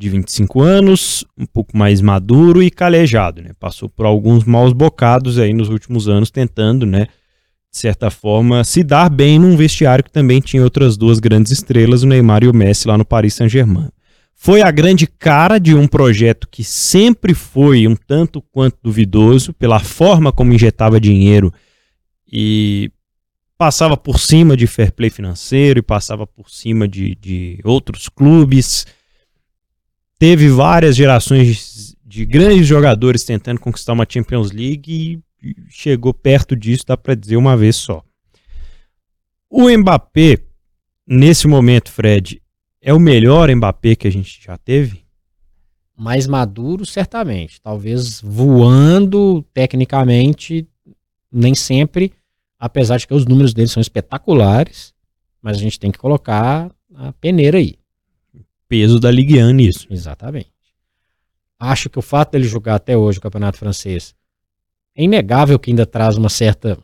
de 0.00 0.08
25 0.08 0.62
anos, 0.62 1.26
um 1.36 1.44
pouco 1.44 1.76
mais 1.76 2.00
maduro 2.00 2.62
e 2.62 2.70
calejado, 2.70 3.42
né? 3.42 3.50
Passou 3.60 3.86
por 3.86 4.06
alguns 4.06 4.44
maus 4.44 4.72
bocados 4.72 5.38
aí 5.38 5.52
nos 5.52 5.68
últimos 5.68 6.08
anos 6.08 6.30
tentando, 6.30 6.86
né, 6.86 7.06
de 7.70 7.78
certa 7.78 8.10
forma, 8.10 8.64
se 8.64 8.82
dar 8.82 9.10
bem 9.10 9.38
num 9.38 9.58
vestiário 9.58 10.02
que 10.02 10.10
também 10.10 10.40
tinha 10.40 10.64
outras 10.64 10.96
duas 10.96 11.18
grandes 11.18 11.52
estrelas, 11.52 12.02
o 12.02 12.06
Neymar 12.06 12.42
e 12.42 12.48
o 12.48 12.54
Messi 12.54 12.88
lá 12.88 12.96
no 12.96 13.04
Paris 13.04 13.34
Saint-Germain. 13.34 13.90
Foi 14.34 14.62
a 14.62 14.70
grande 14.70 15.06
cara 15.06 15.58
de 15.58 15.74
um 15.74 15.86
projeto 15.86 16.48
que 16.50 16.64
sempre 16.64 17.34
foi 17.34 17.86
um 17.86 17.94
tanto 17.94 18.40
quanto 18.50 18.78
duvidoso 18.82 19.52
pela 19.52 19.80
forma 19.80 20.32
como 20.32 20.54
injetava 20.54 20.98
dinheiro 20.98 21.52
e 22.26 22.90
passava 23.58 23.98
por 23.98 24.18
cima 24.18 24.56
de 24.56 24.66
fair 24.66 24.92
play 24.92 25.10
financeiro 25.10 25.80
e 25.80 25.82
passava 25.82 26.26
por 26.26 26.48
cima 26.48 26.88
de, 26.88 27.14
de 27.16 27.60
outros 27.62 28.08
clubes 28.08 28.86
teve 30.20 30.50
várias 30.50 30.94
gerações 30.94 31.96
de 32.04 32.26
grandes 32.26 32.66
jogadores 32.66 33.24
tentando 33.24 33.58
conquistar 33.58 33.94
uma 33.94 34.06
Champions 34.06 34.52
League 34.52 35.22
e 35.42 35.56
chegou 35.70 36.12
perto 36.12 36.54
disso, 36.54 36.84
dá 36.86 36.94
para 36.94 37.14
dizer 37.14 37.36
uma 37.36 37.56
vez 37.56 37.76
só. 37.76 38.04
O 39.48 39.70
Mbappé, 39.70 40.38
nesse 41.06 41.48
momento, 41.48 41.90
Fred, 41.90 42.40
é 42.82 42.92
o 42.92 43.00
melhor 43.00 43.50
Mbappé 43.50 43.96
que 43.96 44.06
a 44.06 44.12
gente 44.12 44.44
já 44.44 44.58
teve? 44.58 45.02
Mais 45.96 46.26
maduro, 46.26 46.84
certamente. 46.84 47.58
Talvez 47.58 48.20
voando 48.20 49.42
tecnicamente, 49.54 50.68
nem 51.32 51.54
sempre, 51.54 52.12
apesar 52.58 52.98
de 52.98 53.06
que 53.06 53.14
os 53.14 53.24
números 53.24 53.54
dele 53.54 53.68
são 53.68 53.80
espetaculares, 53.80 54.92
mas 55.40 55.56
a 55.56 55.60
gente 55.60 55.80
tem 55.80 55.90
que 55.90 55.98
colocar 55.98 56.70
a 56.94 57.10
peneira 57.14 57.56
aí 57.56 57.79
peso 58.70 59.00
da 59.00 59.10
Ligue 59.10 59.42
1 59.42 59.50
nisso. 59.50 59.86
Exatamente. 59.90 60.52
Acho 61.58 61.90
que 61.90 61.98
o 61.98 62.02
fato 62.02 62.30
dele 62.30 62.44
jogar 62.44 62.76
até 62.76 62.96
hoje 62.96 63.18
o 63.18 63.20
Campeonato 63.20 63.58
Francês 63.58 64.14
é 64.96 65.02
inegável 65.02 65.58
que 65.58 65.70
ainda 65.70 65.84
traz 65.84 66.16
uma 66.16 66.28
certa. 66.28 66.78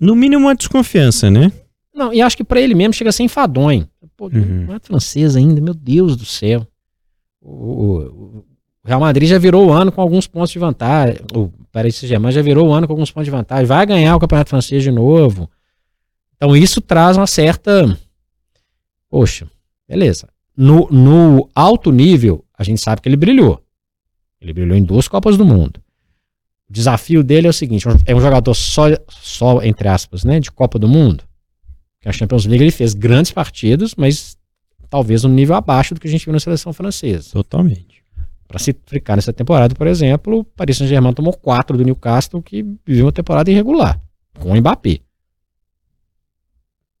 No 0.00 0.16
mínimo 0.16 0.46
uma 0.46 0.54
desconfiança, 0.54 1.30
né? 1.30 1.52
Não, 1.94 2.12
e 2.12 2.22
acho 2.22 2.36
que 2.36 2.42
para 2.42 2.60
ele 2.60 2.74
mesmo 2.74 2.94
chega 2.94 3.10
a 3.10 3.12
ser 3.12 3.22
enfadonho. 3.22 3.86
Pô, 4.16 4.24
uhum. 4.24 4.30
Campeonato 4.30 4.86
Francês 4.86 5.36
ainda, 5.36 5.60
meu 5.60 5.74
Deus 5.74 6.16
do 6.16 6.24
céu. 6.24 6.66
O, 7.40 7.50
o, 7.50 7.98
o, 8.38 8.44
Real 8.82 8.98
Madrid 8.98 9.28
já 9.28 9.38
virou 9.38 9.66
o 9.68 9.72
ano 9.72 9.92
com 9.92 10.00
alguns 10.00 10.26
pontos 10.26 10.50
de 10.50 10.58
vantagem. 10.58 11.20
O 11.36 11.50
Paris 11.70 11.96
Saint-Germain 11.96 12.32
já 12.32 12.40
virou 12.40 12.68
o 12.68 12.72
ano 12.72 12.86
com 12.86 12.94
alguns 12.94 13.10
pontos 13.10 13.26
de 13.26 13.30
vantagem. 13.30 13.66
Vai 13.66 13.84
ganhar 13.84 14.16
o 14.16 14.18
Campeonato 14.18 14.50
Francês 14.50 14.82
de 14.82 14.90
novo. 14.90 15.50
Então 16.34 16.56
isso 16.56 16.80
traz 16.80 17.16
uma 17.18 17.26
certa. 17.26 17.96
Poxa, 19.10 19.46
beleza 19.86 20.31
no, 20.56 20.88
no 20.90 21.48
alto 21.54 21.90
nível, 21.90 22.44
a 22.56 22.64
gente 22.64 22.80
sabe 22.80 23.00
que 23.00 23.08
ele 23.08 23.16
brilhou. 23.16 23.62
Ele 24.40 24.52
brilhou 24.52 24.76
em 24.76 24.82
duas 24.82 25.08
Copas 25.08 25.36
do 25.36 25.44
Mundo. 25.44 25.80
O 26.68 26.72
desafio 26.72 27.22
dele 27.22 27.46
é 27.46 27.50
o 27.50 27.52
seguinte: 27.52 27.86
é 28.06 28.14
um 28.14 28.20
jogador 28.20 28.54
só, 28.54 28.84
só 29.08 29.62
entre 29.62 29.88
aspas, 29.88 30.24
né, 30.24 30.40
de 30.40 30.50
Copa 30.50 30.78
do 30.78 30.88
Mundo. 30.88 31.24
Que 32.00 32.08
a 32.08 32.12
Champions 32.12 32.46
League 32.46 32.64
ele 32.64 32.72
fez 32.72 32.94
grandes 32.94 33.30
partidas, 33.30 33.94
mas 33.94 34.36
talvez 34.90 35.24
um 35.24 35.28
nível 35.28 35.54
abaixo 35.54 35.94
do 35.94 36.00
que 36.00 36.08
a 36.08 36.10
gente 36.10 36.24
viu 36.24 36.32
na 36.32 36.40
seleção 36.40 36.72
francesa. 36.72 37.30
Totalmente. 37.32 38.02
Para 38.46 38.58
se 38.58 38.76
ficar 38.86 39.16
nessa 39.16 39.32
temporada, 39.32 39.74
por 39.74 39.86
exemplo, 39.86 40.40
o 40.40 40.44
Paris 40.44 40.76
Saint-Germain 40.76 41.14
tomou 41.14 41.32
quatro 41.32 41.78
do 41.78 41.84
Newcastle, 41.84 42.42
que 42.42 42.62
viveu 42.84 43.06
uma 43.06 43.12
temporada 43.12 43.50
irregular, 43.50 43.98
com 44.38 44.50
o 44.50 44.56
Mbappé. 44.56 44.98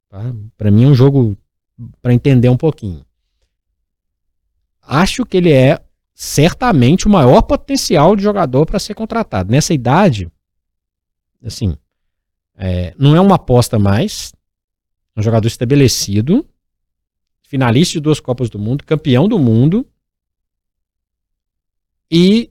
Tá? 0.08 0.34
Para 0.56 0.70
mim 0.70 0.84
é 0.84 0.86
um 0.86 0.94
jogo 0.94 1.36
para 2.00 2.14
entender 2.14 2.48
um 2.48 2.56
pouquinho. 2.56 3.04
Acho 4.82 5.24
que 5.24 5.36
ele 5.36 5.52
é 5.52 5.78
certamente 6.14 7.06
o 7.06 7.10
maior 7.10 7.42
potencial 7.42 8.14
de 8.14 8.22
jogador 8.22 8.66
para 8.66 8.78
ser 8.78 8.94
contratado. 8.94 9.50
Nessa 9.50 9.72
idade, 9.72 10.30
assim, 11.44 11.76
é, 12.56 12.94
não 12.98 13.16
é 13.16 13.20
uma 13.20 13.36
aposta 13.36 13.78
mais, 13.78 14.32
é 15.16 15.20
um 15.20 15.22
jogador 15.22 15.46
estabelecido, 15.46 16.46
finalista 17.42 17.94
de 17.94 18.00
duas 18.00 18.20
Copas 18.20 18.50
do 18.50 18.58
Mundo, 18.58 18.84
campeão 18.84 19.28
do 19.28 19.38
mundo 19.38 19.86
e 22.10 22.50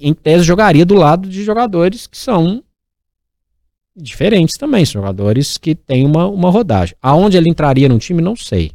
em 0.00 0.12
tese 0.12 0.44
jogaria 0.44 0.84
do 0.84 0.94
lado 0.94 1.28
de 1.28 1.44
jogadores 1.44 2.06
que 2.08 2.18
são 2.18 2.64
diferentes 3.94 4.56
também, 4.58 4.84
jogadores 4.84 5.56
que 5.56 5.74
têm 5.74 6.04
uma, 6.04 6.26
uma 6.26 6.50
rodagem. 6.50 6.96
Aonde 7.00 7.36
ele 7.36 7.48
entraria 7.48 7.88
no 7.88 7.98
time, 7.98 8.20
não 8.20 8.34
sei. 8.34 8.72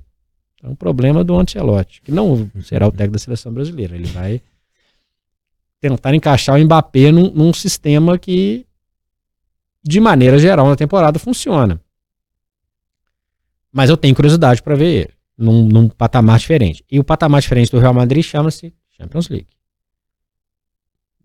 É 0.63 0.67
um 0.67 0.75
problema 0.75 1.23
do 1.23 1.37
Ancelotti, 1.39 2.01
que 2.01 2.11
não 2.11 2.49
será 2.63 2.87
o 2.87 2.91
técnico 2.91 3.13
da 3.13 3.19
seleção 3.19 3.53
brasileira. 3.53 3.95
Ele 3.95 4.07
vai 4.07 4.41
tentar 5.79 6.15
encaixar 6.15 6.55
o 6.55 6.63
Mbappé 6.63 7.11
num, 7.11 7.31
num 7.31 7.53
sistema 7.53 8.17
que, 8.17 8.65
de 9.83 9.99
maneira 9.99 10.39
geral, 10.39 10.67
na 10.67 10.75
temporada 10.75 11.19
funciona. 11.19 11.79
Mas 13.71 13.89
eu 13.89 13.97
tenho 13.97 14.15
curiosidade 14.15 14.63
para 14.63 14.75
ver 14.75 14.85
ele 14.85 15.13
num, 15.37 15.67
num, 15.67 15.87
patamar 15.89 16.39
diferente. 16.39 16.83
E 16.89 16.99
o 16.99 17.03
patamar 17.03 17.41
diferente 17.41 17.71
do 17.71 17.79
Real 17.79 17.93
Madrid 17.93 18.23
chama-se 18.23 18.73
Champions 18.89 19.29
League. 19.29 19.47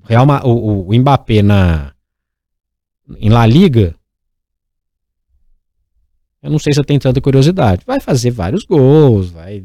Real, 0.04 0.26
o, 0.44 0.88
o 0.88 0.98
Mbappé 0.98 1.40
na, 1.42 1.94
em 3.18 3.30
La 3.30 3.46
Liga 3.46 3.94
eu 6.42 6.50
não 6.50 6.58
sei 6.58 6.72
se 6.72 6.80
eu 6.80 6.84
tenho 6.84 6.98
tanta 6.98 7.20
curiosidade. 7.20 7.84
Vai 7.86 8.00
fazer 8.00 8.30
vários 8.30 8.64
gols, 8.64 9.30
vai 9.30 9.62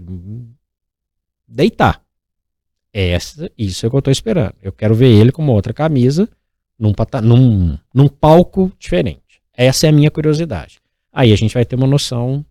deitar. 1.47 2.01
Essa, 2.93 3.51
isso 3.57 3.85
é 3.85 3.87
o 3.87 3.89
que 3.91 3.97
eu 3.97 4.01
tô 4.01 4.11
esperando. 4.11 4.53
Eu 4.61 4.71
quero 4.71 4.95
ver 4.95 5.07
ele 5.07 5.31
com 5.31 5.41
uma 5.41 5.53
outra 5.53 5.73
camisa 5.73 6.29
num, 6.77 6.93
num, 7.23 7.77
num 7.93 8.07
palco 8.07 8.71
diferente. 8.79 9.41
Essa 9.53 9.87
é 9.87 9.89
a 9.89 9.93
minha 9.93 10.11
curiosidade. 10.11 10.79
Aí 11.11 11.33
a 11.33 11.35
gente 11.35 11.53
vai 11.53 11.65
ter 11.65 11.75
uma 11.75 11.87
noção 11.87 12.45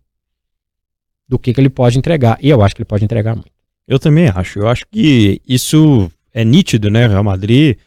do 1.27 1.39
que, 1.39 1.53
que 1.53 1.59
ele 1.61 1.69
pode 1.69 1.97
entregar. 1.97 2.37
E 2.41 2.49
eu 2.49 2.61
acho 2.61 2.75
que 2.75 2.81
ele 2.81 2.87
pode 2.87 3.05
entregar 3.05 3.35
muito. 3.35 3.51
Eu 3.87 3.97
também 3.97 4.27
acho. 4.27 4.59
Eu 4.59 4.67
acho 4.67 4.85
que 4.91 5.41
isso 5.47 6.11
é 6.33 6.43
nítido, 6.43 6.89
né? 6.89 7.07
Real 7.07 7.23
Madrid 7.23 7.77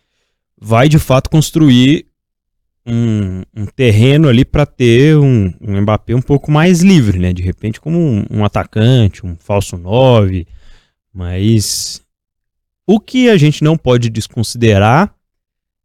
vai 0.58 0.88
de 0.88 0.98
fato 0.98 1.28
construir 1.28 2.06
um, 2.86 3.42
um 3.54 3.66
terreno 3.66 4.28
ali 4.28 4.44
para 4.44 4.64
ter 4.64 5.16
um, 5.16 5.52
um 5.60 5.80
Mbappé 5.80 6.14
um 6.14 6.22
pouco 6.22 6.50
mais 6.50 6.80
livre, 6.80 7.18
né? 7.18 7.32
De 7.32 7.42
repente, 7.42 7.80
como 7.80 7.98
um, 7.98 8.24
um 8.30 8.44
atacante, 8.44 9.24
um 9.24 9.36
falso 9.36 9.76
9. 9.76 10.46
Mas 11.12 12.02
o 12.86 12.98
que 12.98 13.28
a 13.28 13.36
gente 13.36 13.62
não 13.62 13.76
pode 13.76 14.08
desconsiderar 14.08 15.14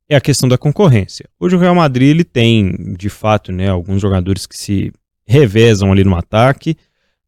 é 0.08 0.16
a 0.16 0.22
questão 0.22 0.48
da 0.48 0.58
concorrência. 0.58 1.28
Hoje 1.40 1.56
o 1.56 1.60
Real 1.60 1.76
Madrid 1.76 2.10
ele 2.10 2.24
tem, 2.24 2.96
de 2.98 3.10
fato, 3.10 3.52
né, 3.52 3.70
alguns 3.70 4.02
jogadores 4.02 4.46
que 4.46 4.58
se 4.58 4.92
revezam 5.26 5.92
ali 5.92 6.04
no 6.04 6.16
ataque. 6.16 6.78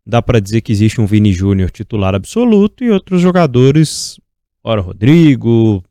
Dá 0.05 0.21
para 0.21 0.39
dizer 0.39 0.61
que 0.61 0.71
existe 0.71 1.01
um 1.01 1.05
Vini 1.05 1.33
Júnior 1.33 1.71
titular 1.71 2.15
absoluto 2.15 2.83
e 2.83 2.91
outros 2.91 3.19
jogadores, 3.19 4.19
ora 4.63 4.79
Rodrigo, 4.79 5.83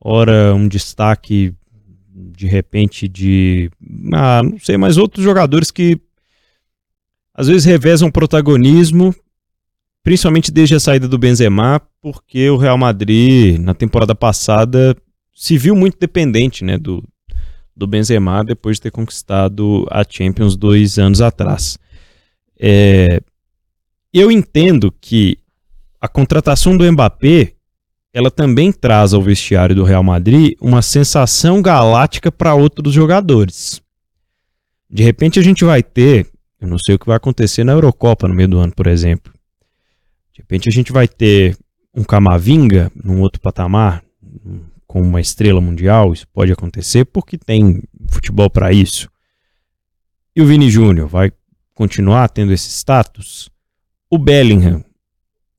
ora 0.00 0.54
um 0.54 0.68
destaque 0.68 1.52
de 2.16 2.46
repente 2.46 3.06
de, 3.06 3.70
ah, 4.14 4.42
não 4.42 4.58
sei, 4.58 4.76
mas 4.76 4.96
outros 4.96 5.22
jogadores 5.22 5.70
que 5.70 6.00
às 7.34 7.48
vezes 7.48 7.66
revezam 7.66 8.10
protagonismo, 8.10 9.14
principalmente 10.02 10.50
desde 10.50 10.76
a 10.76 10.80
saída 10.80 11.06
do 11.06 11.18
Benzema, 11.18 11.82
porque 12.00 12.48
o 12.48 12.56
Real 12.56 12.78
Madrid 12.78 13.58
na 13.58 13.74
temporada 13.74 14.14
passada 14.14 14.96
se 15.34 15.58
viu 15.58 15.76
muito 15.76 15.98
dependente, 15.98 16.64
né, 16.64 16.78
do 16.78 17.02
do 17.76 17.86
Benzema 17.86 18.42
depois 18.42 18.78
de 18.78 18.82
ter 18.84 18.90
conquistado 18.90 19.86
a 19.90 20.02
Champions 20.08 20.56
dois 20.56 20.98
anos 20.98 21.20
atrás. 21.20 21.78
É, 22.58 23.20
eu 24.10 24.32
entendo 24.32 24.90
que 24.98 25.36
a 26.00 26.08
contratação 26.08 26.74
do 26.74 26.90
Mbappé 26.90 27.52
ela 28.16 28.30
também 28.30 28.72
traz 28.72 29.12
ao 29.12 29.20
vestiário 29.20 29.76
do 29.76 29.84
Real 29.84 30.02
Madrid 30.02 30.54
uma 30.58 30.80
sensação 30.80 31.60
galáctica 31.60 32.32
para 32.32 32.54
outros 32.54 32.94
jogadores. 32.94 33.82
De 34.88 35.02
repente 35.02 35.38
a 35.38 35.42
gente 35.42 35.66
vai 35.66 35.82
ter, 35.82 36.26
eu 36.58 36.66
não 36.66 36.78
sei 36.78 36.94
o 36.94 36.98
que 36.98 37.06
vai 37.06 37.18
acontecer 37.18 37.62
na 37.62 37.72
Eurocopa 37.72 38.26
no 38.26 38.34
meio 38.34 38.48
do 38.48 38.58
ano, 38.58 38.72
por 38.74 38.86
exemplo. 38.86 39.30
De 40.32 40.40
repente 40.40 40.66
a 40.66 40.72
gente 40.72 40.92
vai 40.92 41.06
ter 41.06 41.58
um 41.94 42.02
Camavinga 42.02 42.90
num 42.94 43.20
outro 43.20 43.38
patamar, 43.38 44.02
com 44.86 45.02
uma 45.02 45.20
estrela 45.20 45.60
mundial, 45.60 46.14
isso 46.14 46.26
pode 46.28 46.50
acontecer 46.50 47.04
porque 47.04 47.36
tem 47.36 47.82
futebol 48.08 48.48
para 48.48 48.72
isso. 48.72 49.10
E 50.34 50.40
o 50.40 50.46
Vini 50.46 50.70
Júnior 50.70 51.06
vai 51.06 51.30
continuar 51.74 52.30
tendo 52.30 52.50
esse 52.50 52.70
status? 52.70 53.50
O 54.08 54.16
Bellingham 54.16 54.82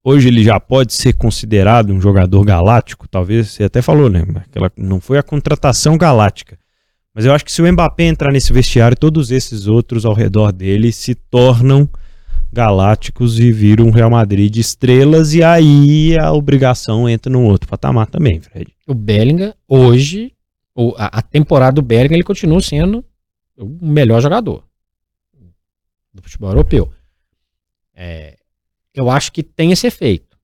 Hoje 0.09 0.29
ele 0.29 0.41
já 0.41 0.57
pode 0.57 0.93
ser 0.93 1.11
considerado 1.11 1.91
um 1.91 1.99
jogador 1.99 2.41
galáctico, 2.45 3.09
talvez 3.09 3.49
você 3.49 3.65
até 3.65 3.81
falou, 3.81 4.09
né? 4.09 4.23
Aquela, 4.37 4.71
não 4.77 5.01
foi 5.01 5.17
a 5.17 5.21
contratação 5.21 5.97
galáctica. 5.97 6.57
Mas 7.13 7.25
eu 7.25 7.33
acho 7.33 7.43
que 7.43 7.51
se 7.51 7.61
o 7.61 7.69
Mbappé 7.69 8.05
entrar 8.05 8.31
nesse 8.31 8.53
vestiário, 8.53 8.95
todos 8.95 9.31
esses 9.31 9.67
outros 9.67 10.05
ao 10.05 10.13
redor 10.13 10.53
dele 10.53 10.93
se 10.93 11.13
tornam 11.13 11.89
galácticos 12.53 13.37
e 13.37 13.51
viram 13.51 13.91
Real 13.91 14.09
Madrid 14.09 14.55
estrelas, 14.55 15.33
e 15.33 15.43
aí 15.43 16.17
a 16.17 16.31
obrigação 16.31 17.09
entra 17.09 17.29
num 17.29 17.43
outro 17.43 17.67
patamar 17.67 18.07
também, 18.07 18.39
Fred. 18.39 18.73
O 18.87 18.93
Bellingham, 18.93 19.53
hoje, 19.67 20.31
a 20.95 21.21
temporada 21.21 21.73
do 21.73 21.81
Bellingham, 21.81 22.15
ele 22.15 22.23
continua 22.23 22.61
sendo 22.61 23.03
o 23.57 23.85
melhor 23.85 24.21
jogador 24.21 24.63
do 26.13 26.21
futebol 26.23 26.51
europeu. 26.51 26.89
É, 27.93 28.37
eu 28.99 29.09
acho 29.09 29.31
que 29.31 29.43
tem 29.43 29.71
esse 29.71 29.87
efeito. 29.87 30.37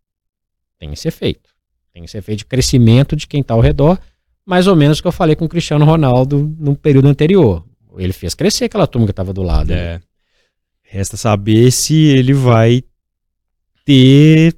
Tem 0.79 0.91
esse 0.93 1.07
efeito. 1.07 1.49
Tem 1.93 2.03
esse 2.03 2.17
efeito 2.17 2.39
de 2.39 2.45
crescimento 2.45 3.15
de 3.15 3.27
quem 3.27 3.41
está 3.41 3.53
ao 3.53 3.59
redor, 3.59 3.99
mais 4.45 4.67
ou 4.67 4.75
menos 4.75 4.99
o 4.99 5.01
que 5.01 5.07
eu 5.07 5.11
falei 5.11 5.35
com 5.35 5.45
o 5.45 5.49
Cristiano 5.49 5.85
Ronaldo 5.85 6.55
no 6.59 6.75
período 6.75 7.07
anterior. 7.07 7.65
Ele 7.97 8.13
fez 8.13 8.33
crescer 8.33 8.65
aquela 8.65 8.87
turma 8.87 9.07
que 9.07 9.11
estava 9.11 9.31
do 9.33 9.43
lado. 9.43 9.71
É. 9.71 9.75
Né? 9.75 10.01
Resta 10.81 11.17
saber 11.17 11.71
se 11.71 11.95
ele 11.95 12.33
vai 12.33 12.83
ter 13.85 14.55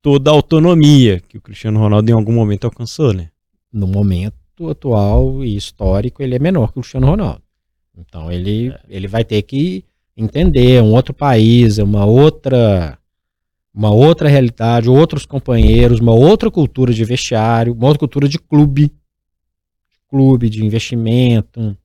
toda 0.00 0.30
a 0.30 0.34
autonomia 0.34 1.20
que 1.28 1.38
o 1.38 1.40
Cristiano 1.40 1.78
Ronaldo 1.78 2.10
em 2.10 2.14
algum 2.14 2.32
momento 2.32 2.64
alcançou, 2.64 3.12
né? 3.12 3.30
No 3.72 3.86
momento 3.86 4.68
atual 4.68 5.44
e 5.44 5.56
histórico, 5.56 6.22
ele 6.22 6.34
é 6.34 6.38
menor 6.38 6.72
que 6.72 6.78
o 6.78 6.82
Cristiano 6.82 7.06
Ronaldo. 7.06 7.42
Então 7.96 8.30
ele, 8.30 8.70
é. 8.70 8.80
ele 8.88 9.06
vai 9.06 9.24
ter 9.24 9.42
que 9.42 9.84
entender 10.16 10.82
um 10.82 10.92
outro 10.92 11.14
país, 11.14 11.78
uma 11.78 12.04
outra 12.04 12.98
uma 13.74 13.90
outra 13.90 14.28
realidade, 14.28 14.88
outros 14.88 15.24
companheiros, 15.24 15.98
uma 15.98 16.12
outra 16.12 16.50
cultura 16.50 16.92
de 16.92 17.04
vestiário, 17.04 17.72
uma 17.72 17.86
outra 17.86 18.00
cultura 18.00 18.28
de 18.28 18.38
clube, 18.38 18.92
clube 20.08 20.50
de 20.50 20.64
investimento. 20.64 21.76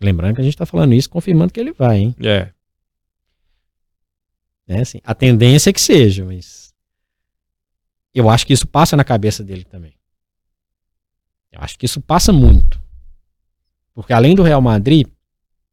Lembrando 0.00 0.34
que 0.34 0.40
a 0.40 0.44
gente 0.44 0.54
está 0.54 0.66
falando 0.66 0.94
isso, 0.94 1.08
confirmando 1.08 1.52
que 1.52 1.60
ele 1.60 1.72
vai, 1.72 1.98
hein? 1.98 2.14
É. 2.22 2.50
é 4.68 4.80
assim, 4.80 5.00
a 5.04 5.14
tendência 5.14 5.70
é 5.70 5.72
que 5.72 5.80
seja, 5.80 6.24
mas 6.24 6.74
eu 8.14 8.28
acho 8.28 8.46
que 8.46 8.52
isso 8.52 8.66
passa 8.66 8.96
na 8.96 9.04
cabeça 9.04 9.42
dele 9.42 9.64
também. 9.64 9.94
Eu 11.52 11.60
acho 11.60 11.78
que 11.78 11.86
isso 11.86 12.00
passa 12.00 12.32
muito. 12.32 12.80
Porque 13.94 14.12
além 14.12 14.34
do 14.34 14.42
Real 14.42 14.60
Madrid, 14.60 15.06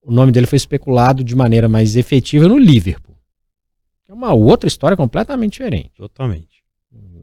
o 0.02 0.12
nome 0.12 0.32
dele 0.32 0.48
foi 0.48 0.58
especulado 0.58 1.24
de 1.24 1.36
maneira 1.36 1.68
mais 1.68 1.96
efetiva 1.96 2.48
no 2.48 2.58
Liverpool. 2.58 3.17
É 4.08 4.14
uma 4.14 4.34
outra 4.34 4.68
história 4.68 4.96
completamente 4.96 5.54
diferente. 5.54 5.92
Totalmente. 5.96 6.64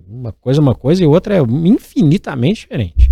Uma 0.06 0.32
coisa 0.32 0.60
uma 0.60 0.74
coisa 0.74 1.02
e 1.02 1.06
outra 1.06 1.36
é 1.36 1.40
infinitamente 1.40 2.60
diferente. 2.60 3.10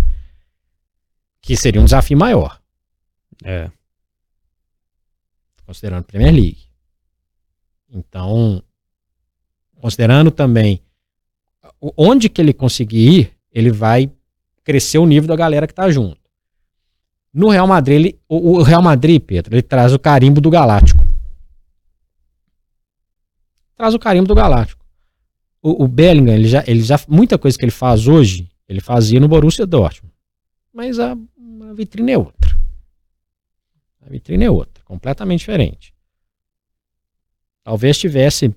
Que 1.41 1.57
seria 1.57 1.81
um 1.81 1.85
desafio 1.85 2.17
maior. 2.17 2.61
É. 3.43 3.69
Considerando 5.65 6.05
Premier 6.05 6.33
League. 6.33 6.63
Então, 7.89 8.61
considerando 9.81 10.31
também 10.31 10.81
onde 11.97 12.29
que 12.29 12.41
ele 12.41 12.53
conseguir 12.53 13.19
ir, 13.19 13.31
ele 13.51 13.71
vai 13.71 14.11
crescer 14.63 14.97
o 14.97 15.05
nível 15.05 15.27
da 15.27 15.35
galera 15.35 15.67
que 15.67 15.73
tá 15.73 15.89
junto. 15.91 16.17
No 17.33 17.49
Real 17.49 17.67
Madrid, 17.67 17.95
ele, 17.95 18.19
o 18.29 18.61
Real 18.61 18.81
Madrid, 18.81 19.21
Pedro, 19.21 19.55
ele 19.55 19.61
traz 19.61 19.91
o 19.93 19.99
carimbo 19.99 20.39
do 20.39 20.49
Galáctico. 20.49 21.02
Traz 23.75 23.93
o 23.93 23.99
carimbo 23.99 24.27
do 24.27 24.35
Galáctico. 24.35 24.83
O, 25.61 25.83
o 25.83 25.87
Bellingham, 25.87 26.35
ele 26.35 26.47
já, 26.47 26.63
ele 26.67 26.81
já, 26.83 26.99
muita 27.07 27.37
coisa 27.37 27.57
que 27.57 27.63
ele 27.63 27.71
faz 27.71 28.07
hoje, 28.07 28.49
ele 28.67 28.81
fazia 28.81 29.19
no 29.19 29.27
Borussia 29.27 29.65
Dortmund. 29.65 30.13
Mas 30.73 30.99
a, 30.99 31.13
a 31.13 31.73
vitrine 31.73 32.11
é 32.11 32.17
outra. 32.17 32.57
A 34.05 34.09
vitrine 34.09 34.45
é 34.45 34.51
outra, 34.51 34.83
completamente 34.83 35.39
diferente. 35.39 35.93
Talvez 37.63 37.97
tivesse 37.97 38.53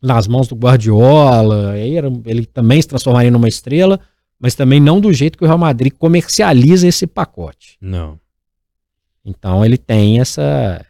nas 0.00 0.28
mãos 0.28 0.46
do 0.46 0.54
Guardiola, 0.54 1.76
ele 1.78 2.46
também 2.46 2.80
se 2.80 2.88
transformaria 2.88 3.30
numa 3.30 3.48
estrela, 3.48 3.98
mas 4.38 4.54
também 4.54 4.78
não 4.78 5.00
do 5.00 5.12
jeito 5.12 5.36
que 5.36 5.44
o 5.44 5.46
Real 5.46 5.58
Madrid 5.58 5.92
comercializa 5.98 6.86
esse 6.86 7.06
pacote. 7.06 7.76
Não. 7.80 8.20
Então 9.24 9.64
ele 9.64 9.76
tem 9.76 10.20
essa. 10.20 10.84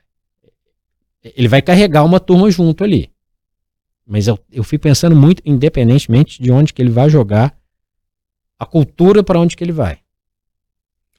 Ele 1.23 1.49
vai 1.49 1.62
carregar 1.62 2.05
uma 2.05 2.21
turma 2.21 2.51
junto 2.51 2.85
ali. 2.85 3.11
Mas 4.07 4.29
eu, 4.29 4.38
eu 4.53 4.62
fico 4.62 4.83
pensando 4.83 5.16
muito, 5.16 5.42
independentemente 5.45 6.40
de 6.40 6.53
onde 6.53 6.73
que 6.73 6.81
ele 6.81 6.90
vai 6.90 7.11
jogar, 7.11 7.59
a 8.59 8.64
cultura 8.64 9.23
para 9.23 9.40
onde 9.40 9.57
que 9.57 9.64
ele 9.64 9.73
vai. 9.73 9.99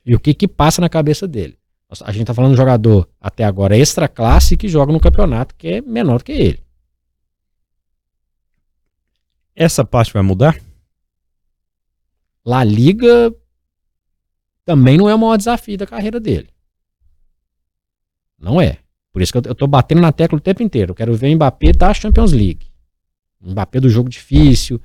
E 0.05 0.15
o 0.15 0.19
que 0.19 0.33
que 0.33 0.47
passa 0.47 0.79
na 0.79 0.87
cabeça 0.87 1.27
dele. 1.27 1.59
A 2.01 2.11
gente 2.11 2.25
tá 2.25 2.33
falando 2.33 2.51
de 2.51 2.55
um 2.55 2.63
jogador 2.63 3.07
até 3.19 3.43
agora 3.43 3.77
extra 3.77 4.07
classe 4.07 4.57
que 4.57 4.67
joga 4.67 4.91
no 4.91 4.99
campeonato 4.99 5.55
que 5.55 5.67
é 5.67 5.81
menor 5.81 6.19
do 6.19 6.23
que 6.23 6.31
ele. 6.31 6.63
Essa 9.55 9.83
parte 9.83 10.13
vai 10.13 10.21
mudar? 10.21 10.59
La 12.45 12.63
Liga 12.63 13.33
também 14.63 14.97
não 14.97 15.09
é 15.09 15.15
o 15.15 15.19
maior 15.19 15.37
desafio 15.37 15.77
da 15.77 15.87
carreira 15.87 16.19
dele. 16.19 16.49
Não 18.37 18.61
é. 18.61 18.77
Por 19.11 19.21
isso 19.21 19.31
que 19.31 19.37
eu, 19.39 19.41
eu 19.45 19.55
tô 19.55 19.65
batendo 19.65 20.01
na 20.01 20.11
tecla 20.11 20.37
o 20.37 20.41
tempo 20.41 20.61
inteiro. 20.61 20.91
Eu 20.91 20.95
quero 20.95 21.15
ver 21.15 21.33
o 21.33 21.35
Mbappé 21.35 21.71
da 21.71 21.93
Champions 21.93 22.31
League. 22.31 22.67
O 23.41 23.51
Mbappé 23.51 23.79
do 23.79 23.89
jogo 23.89 24.09
difícil. 24.09 24.81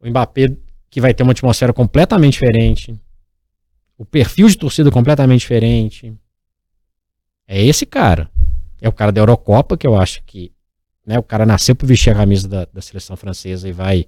O 0.00 0.08
Mbappé 0.08 0.56
que 0.90 1.00
vai 1.00 1.12
ter 1.12 1.22
uma 1.22 1.32
atmosfera 1.32 1.72
completamente 1.72 2.34
diferente. 2.34 2.98
O 3.96 4.04
perfil 4.04 4.48
de 4.48 4.56
torcida 4.56 4.90
completamente 4.90 5.40
diferente. 5.40 6.12
É 7.46 7.62
esse 7.62 7.84
cara. 7.84 8.30
É 8.80 8.88
o 8.88 8.92
cara 8.92 9.10
da 9.10 9.20
Eurocopa, 9.20 9.76
que 9.76 9.86
eu 9.86 9.96
acho 9.96 10.22
que 10.24 10.52
né, 11.04 11.18
o 11.18 11.22
cara 11.22 11.44
nasceu 11.44 11.74
para 11.74 11.86
vestir 11.86 12.10
a 12.10 12.14
camisa 12.14 12.46
da, 12.46 12.66
da 12.72 12.80
seleção 12.80 13.16
francesa 13.16 13.68
e 13.68 13.72
vai 13.72 14.06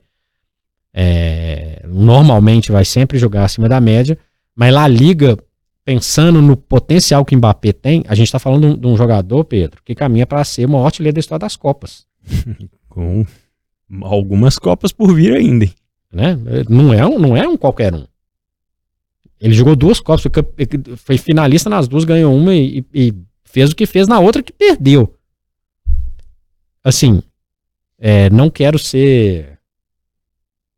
é, 0.92 1.82
normalmente 1.86 2.72
vai 2.72 2.84
sempre 2.84 3.18
jogar 3.18 3.44
acima 3.44 3.68
da 3.68 3.80
média, 3.80 4.18
mas 4.54 4.74
lá 4.74 4.86
Liga, 4.88 5.38
pensando 5.84 6.42
no 6.42 6.56
potencial 6.56 7.24
que 7.24 7.34
o 7.34 7.38
Mbappé 7.38 7.72
tem, 7.72 8.04
a 8.08 8.14
gente 8.14 8.26
está 8.26 8.38
falando 8.38 8.76
de 8.76 8.86
um, 8.86 8.96
jogador, 8.96 9.44
Pedro, 9.44 9.80
que 9.84 9.94
caminha 9.94 10.26
para 10.26 10.44
ser 10.44 10.66
maior 10.66 10.86
artilheiro 10.86 11.14
da 11.14 11.20
história 11.20 11.40
das 11.40 11.56
Copas. 11.56 12.06
Com 12.88 13.24
algumas 14.02 14.58
Copas 14.58 14.92
por 14.92 15.14
vir 15.14 15.34
ainda. 15.34 15.68
Né? 16.12 16.36
Não, 16.68 16.92
é 16.92 17.06
um, 17.06 17.18
não 17.18 17.36
é 17.36 17.46
um 17.46 17.56
qualquer 17.56 17.94
um. 17.94 18.04
Ele 19.40 19.54
jogou 19.54 19.74
duas 19.74 20.00
Copas, 20.00 20.22
foi, 20.22 20.30
foi 20.96 21.18
finalista 21.18 21.70
nas 21.70 21.88
duas, 21.88 22.04
ganhou 22.04 22.34
uma 22.34 22.54
e, 22.54 22.84
e, 22.92 23.14
fez 23.44 23.70
o 23.70 23.76
que 23.76 23.86
fez 23.86 24.06
na 24.06 24.18
outra 24.20 24.42
que 24.42 24.52
perdeu. 24.52 25.16
Assim, 26.84 27.22
é, 27.98 28.30
não 28.30 28.50
quero 28.50 28.78
ser 28.78 29.58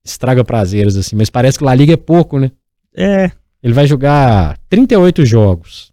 estraga 0.04 0.44
prazeres, 0.44 0.96
assim, 0.96 1.14
mas 1.14 1.30
parece 1.30 1.58
que 1.58 1.64
La 1.64 1.74
Liga 1.74 1.92
é 1.92 1.96
pouco, 1.96 2.38
né? 2.38 2.50
É. 2.94 3.30
Ele 3.62 3.72
vai 3.72 3.86
jogar 3.86 4.58
38 4.68 5.24
jogos 5.24 5.92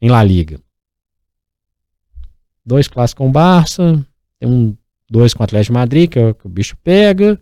em 0.00 0.10
La 0.10 0.22
Liga. 0.22 0.60
Dois 2.64 2.86
clássicos 2.86 3.18
com 3.18 3.28
o 3.28 3.32
Barça, 3.32 4.04
tem 4.38 4.48
um, 4.48 4.76
dois 5.08 5.34
com 5.34 5.42
o 5.42 5.44
Atlético 5.44 5.72
de 5.72 5.78
Madrid, 5.78 6.10
que, 6.10 6.18
é 6.18 6.28
o, 6.28 6.34
que 6.34 6.46
o 6.46 6.50
bicho 6.50 6.76
pega, 6.82 7.40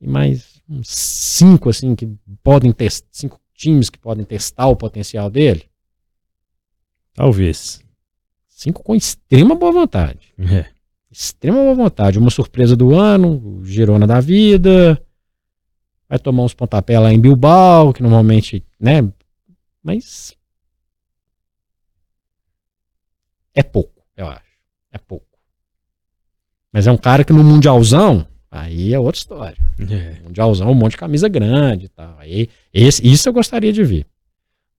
e 0.00 0.06
mais 0.06 0.62
uns 0.68 0.88
cinco, 0.88 1.68
assim, 1.68 1.94
que 1.94 2.08
podem 2.42 2.72
testar, 2.72 3.08
cinco 3.10 3.40
times 3.54 3.90
que 3.90 3.98
podem 3.98 4.24
testar 4.24 4.66
o 4.66 4.76
potencial 4.76 5.28
dele. 5.28 5.68
Talvez. 7.14 7.82
Cinco 8.46 8.82
com 8.82 8.94
extrema 8.94 9.54
boa 9.54 9.72
vontade. 9.72 10.32
É 10.38 10.78
extrema 11.10 11.58
boa 11.58 11.74
vontade. 11.74 12.18
Uma 12.18 12.30
surpresa 12.30 12.76
do 12.76 12.94
ano, 12.94 13.62
Girona 13.64 14.06
da 14.06 14.20
vida. 14.20 15.02
Vai 16.08 16.18
tomar 16.18 16.44
uns 16.44 16.54
pontapés 16.54 17.00
lá 17.00 17.12
em 17.12 17.20
Bilbao, 17.20 17.92
que 17.92 18.02
normalmente, 18.02 18.64
né? 18.78 19.10
Mas. 19.82 20.36
É 23.54 23.62
pouco, 23.62 24.02
eu 24.16 24.26
acho. 24.26 24.58
É 24.92 24.98
pouco. 24.98 25.27
Mas 26.72 26.86
é 26.86 26.92
um 26.92 26.96
cara 26.96 27.24
que 27.24 27.32
no 27.32 27.42
Mundialzão, 27.42 28.26
aí 28.50 28.92
é 28.92 28.98
outra 28.98 29.18
história. 29.18 29.56
É. 29.80 30.22
Mundialzão, 30.24 30.70
um 30.70 30.74
monte 30.74 30.92
de 30.92 30.98
camisa 30.98 31.28
grande 31.28 31.86
e 31.86 31.88
tal. 31.88 32.16
Aí, 32.18 32.48
esse, 32.72 33.06
isso 33.06 33.28
eu 33.28 33.32
gostaria 33.32 33.72
de 33.72 33.82
ver. 33.82 34.06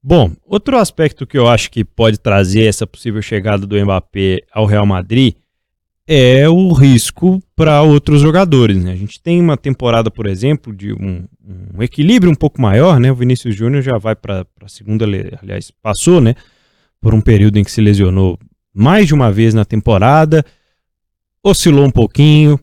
Bom, 0.02 0.32
outro 0.46 0.78
aspecto 0.78 1.26
que 1.26 1.36
eu 1.36 1.46
acho 1.46 1.70
que 1.70 1.84
pode 1.84 2.18
trazer 2.18 2.64
essa 2.64 2.86
possível 2.86 3.20
chegada 3.20 3.66
do 3.66 3.78
Mbappé 3.78 4.40
ao 4.50 4.64
Real 4.64 4.86
Madrid 4.86 5.34
é 6.12 6.48
o 6.48 6.72
risco 6.72 7.40
para 7.54 7.82
outros 7.82 8.20
jogadores. 8.22 8.82
Né? 8.82 8.92
A 8.92 8.96
gente 8.96 9.22
tem 9.22 9.40
uma 9.40 9.56
temporada, 9.56 10.10
por 10.10 10.26
exemplo, 10.26 10.74
de 10.74 10.92
um, 10.92 11.24
um 11.74 11.82
equilíbrio 11.82 12.32
um 12.32 12.34
pouco 12.34 12.60
maior, 12.60 12.98
né? 12.98 13.12
O 13.12 13.14
Vinícius 13.14 13.54
Júnior 13.54 13.82
já 13.82 13.96
vai 13.98 14.16
para 14.16 14.44
a 14.60 14.68
segunda, 14.68 15.04
aliás, 15.04 15.70
passou, 15.82 16.20
né? 16.20 16.34
Por 17.00 17.14
um 17.14 17.20
período 17.20 17.58
em 17.58 17.64
que 17.64 17.70
se 17.70 17.80
lesionou 17.80 18.38
mais 18.74 19.06
de 19.06 19.14
uma 19.14 19.30
vez 19.30 19.54
na 19.54 19.64
temporada, 19.64 20.44
oscilou 21.42 21.84
um 21.84 21.90
pouquinho. 21.90 22.58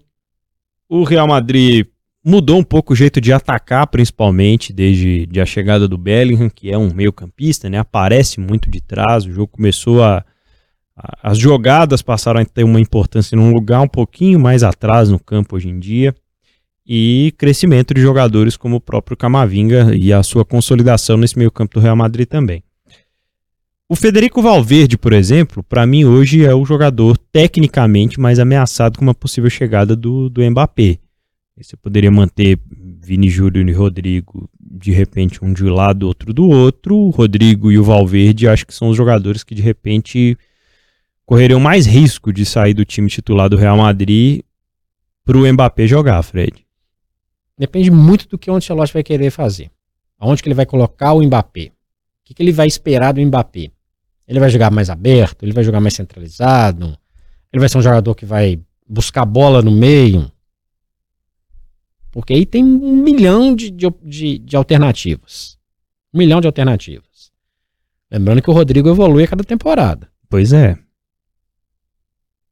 O 0.90 1.04
Real 1.04 1.28
Madrid 1.28 1.86
mudou 2.24 2.58
um 2.58 2.64
pouco 2.64 2.94
o 2.94 2.96
jeito 2.96 3.22
de 3.22 3.32
atacar, 3.32 3.88
principalmente 3.88 4.74
desde 4.74 5.26
de 5.26 5.40
a 5.40 5.46
chegada 5.46 5.88
do 5.88 5.98
Bellingham, 5.98 6.50
que 6.50 6.72
é 6.72 6.78
um 6.78 6.94
meio-campista, 6.94 7.70
né? 7.70 7.78
Aparece 7.78 8.40
muito 8.40 8.70
de 8.70 8.82
trás. 8.82 9.26
O 9.26 9.32
jogo 9.32 9.48
começou 9.48 10.04
a 10.04 10.24
as 11.22 11.38
jogadas 11.38 12.02
passaram 12.02 12.42
a 12.42 12.46
ter 12.46 12.64
uma 12.64 12.80
importância 12.80 13.36
num 13.36 13.52
lugar 13.52 13.82
um 13.82 13.88
pouquinho 13.88 14.40
mais 14.40 14.64
atrás 14.64 15.10
no 15.10 15.20
campo 15.20 15.56
hoje 15.56 15.70
em 15.70 15.80
dia. 15.80 16.16
E 16.86 17.34
crescimento 17.38 17.94
de 17.94 18.02
jogadores 18.02 18.58
como 18.58 18.78
o 18.78 18.82
próprio 18.82 19.18
Camavinga 19.18 19.94
e 19.96 20.12
a 20.12 20.24
sua 20.24 20.46
consolidação 20.46 21.18
nesse 21.18 21.38
meio 21.38 21.52
campo 21.52 21.76
do 21.76 21.82
Real 21.82 21.96
Madrid 21.96 22.28
também. 22.28 22.64
O 23.90 23.96
Federico 23.96 24.42
Valverde, 24.42 24.98
por 24.98 25.14
exemplo, 25.14 25.64
para 25.64 25.88
mim 25.88 26.04
hoje 26.04 26.44
é 26.44 26.54
o 26.54 26.66
jogador 26.66 27.18
tecnicamente 27.18 28.20
mais 28.20 28.38
ameaçado 28.38 28.98
com 28.98 29.06
uma 29.06 29.16
possível 29.16 29.50
chegada 29.50 29.96
do, 29.96 30.30
do 30.30 30.42
Mbappé. 30.44 31.00
Você 31.56 31.78
poderia 31.78 32.12
manter 32.12 32.60
Vini 32.70 33.30
Júnior 33.30 33.70
e 33.70 33.72
Rodrigo, 33.72 34.50
de 34.60 34.92
repente, 34.92 35.40
um 35.42 35.54
de 35.54 35.64
um 35.64 35.74
lado, 35.74 36.06
outro 36.06 36.34
do 36.34 36.50
outro. 36.50 36.98
O 36.98 37.10
Rodrigo 37.12 37.72
e 37.72 37.80
o 37.80 37.84
Valverde 37.84 38.46
acho 38.46 38.68
que 38.68 38.74
são 38.74 38.90
os 38.90 38.98
jogadores 38.98 39.42
que 39.42 39.56
de 39.56 39.62
repente 39.62 40.38
correriam 41.26 41.60
mais 41.60 41.86
risco 41.86 42.34
de 42.34 42.46
sair 42.46 42.74
do 42.74 42.84
time 42.84 43.08
titular 43.08 43.50
do 43.50 43.56
Real 43.56 43.78
Madrid 43.78 44.42
para 45.24 45.38
o 45.38 45.50
Mbappé 45.50 45.88
jogar, 45.88 46.22
Fred? 46.24 46.66
Depende 47.58 47.90
muito 47.90 48.28
do 48.28 48.38
que 48.38 48.52
o 48.52 48.54
Ancelotti 48.54 48.94
vai 48.94 49.04
querer 49.04 49.32
fazer. 49.32 49.72
Aonde 50.20 50.44
que 50.44 50.50
ele 50.50 50.56
vai 50.56 50.66
colocar 50.66 51.14
o 51.14 51.24
Mbappé? 51.24 51.68
O 51.68 51.72
que, 52.26 52.34
que 52.34 52.44
ele 52.44 52.52
vai 52.52 52.68
esperar 52.68 53.14
do 53.14 53.22
Mbappé? 53.22 53.72
Ele 54.28 54.40
vai 54.40 54.50
jogar 54.50 54.70
mais 54.72 54.90
aberto? 54.90 55.44
Ele 55.44 55.54
vai 55.54 55.64
jogar 55.64 55.80
mais 55.80 55.94
centralizado? 55.94 56.98
Ele 57.52 57.60
vai 57.60 57.70
ser 57.70 57.78
um 57.78 57.82
jogador 57.82 58.14
que 58.14 58.26
vai 58.26 58.60
buscar 58.88 59.26
bola 59.26 59.62
no 59.62 59.72
meio? 59.72 60.32
Porque 62.12 62.34
aí 62.34 62.46
tem 62.46 62.64
um 62.64 63.04
milhão 63.04 63.56
de, 63.56 63.70
de, 63.72 63.88
de, 64.04 64.40
de 64.40 64.56
alternativas. 64.56 65.58
Um 66.14 66.18
milhão 66.18 66.42
de 66.42 66.48
alternativas. 66.48 67.32
Lembrando 68.12 68.42
que 68.42 68.50
o 68.50 68.54
Rodrigo 68.54 68.90
evolui 68.90 69.24
a 69.24 69.28
cada 69.28 69.44
temporada. 69.44 70.10
Pois 70.30 70.52
é. 70.52 70.78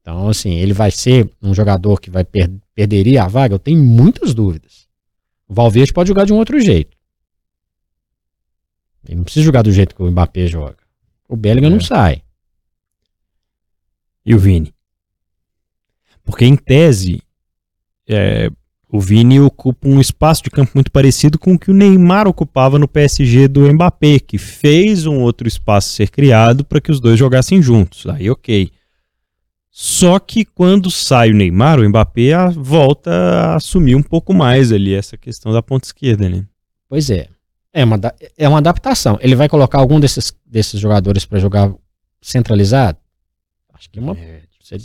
Então, 0.01 0.29
assim, 0.29 0.53
ele 0.53 0.73
vai 0.73 0.91
ser 0.91 1.29
um 1.41 1.53
jogador 1.53 1.99
que 1.99 2.11
vai 2.11 2.23
per 2.23 2.51
perderia 2.75 3.23
a 3.23 3.27
vaga? 3.27 3.55
Eu 3.55 3.59
tenho 3.59 3.81
muitas 3.81 4.33
dúvidas. 4.33 4.87
O 5.47 5.53
Valverde 5.53 5.93
pode 5.93 6.09
jogar 6.09 6.25
de 6.25 6.33
um 6.33 6.37
outro 6.37 6.59
jeito. 6.59 6.95
Ele 9.07 9.15
não 9.15 9.23
precisa 9.23 9.45
jogar 9.45 9.61
do 9.61 9.71
jeito 9.71 9.95
que 9.95 10.03
o 10.03 10.11
Mbappé 10.11 10.45
joga. 10.45 10.84
O 11.27 11.35
Bellingham 11.35 11.69
é. 11.69 11.73
não 11.73 11.79
sai. 11.79 12.21
E 14.25 14.33
o 14.33 14.39
Vini? 14.39 14.73
Porque, 16.23 16.45
em 16.45 16.55
tese, 16.55 17.21
é, 18.07 18.49
o 18.87 18.99
Vini 18.99 19.39
ocupa 19.39 19.87
um 19.87 19.99
espaço 19.99 20.43
de 20.43 20.49
campo 20.49 20.71
muito 20.73 20.91
parecido 20.91 21.37
com 21.37 21.53
o 21.53 21.59
que 21.59 21.69
o 21.69 21.73
Neymar 21.73 22.27
ocupava 22.27 22.79
no 22.79 22.87
PSG 22.87 23.47
do 23.47 23.71
Mbappé, 23.71 24.19
que 24.19 24.37
fez 24.37 25.05
um 25.05 25.19
outro 25.19 25.47
espaço 25.47 25.89
ser 25.89 26.09
criado 26.09 26.63
para 26.63 26.81
que 26.81 26.91
os 26.91 26.99
dois 26.99 27.19
jogassem 27.19 27.61
juntos. 27.61 28.07
Aí, 28.07 28.29
ok. 28.29 28.71
Só 29.69 30.17
que 30.19 30.45
quando 30.45 30.89
sai 30.89 31.31
o 31.31 31.35
Neymar, 31.35 31.79
o 31.79 31.89
Mbappé 31.89 32.31
volta 32.55 33.11
a 33.11 33.55
assumir 33.55 33.95
um 33.95 34.01
pouco 34.01 34.33
mais 34.33 34.71
ali 34.71 34.93
essa 34.93 35.17
questão 35.17 35.51
da 35.51 35.61
ponta 35.61 35.85
esquerda, 35.85 36.29
né? 36.29 36.45
Pois 36.87 37.09
é. 37.09 37.27
É 37.77 37.83
uma, 37.83 37.99
é 38.37 38.47
uma 38.47 38.59
adaptação. 38.59 39.19
Ele 39.21 39.35
vai 39.35 39.49
colocar 39.49 39.79
algum 39.79 39.99
desses, 39.99 40.33
desses 40.45 40.79
jogadores 40.79 41.25
para 41.25 41.39
jogar 41.39 41.73
centralizado? 42.21 42.97
Acho 43.73 43.89
que 43.89 43.99
é 43.99 44.01
uma 44.01 44.15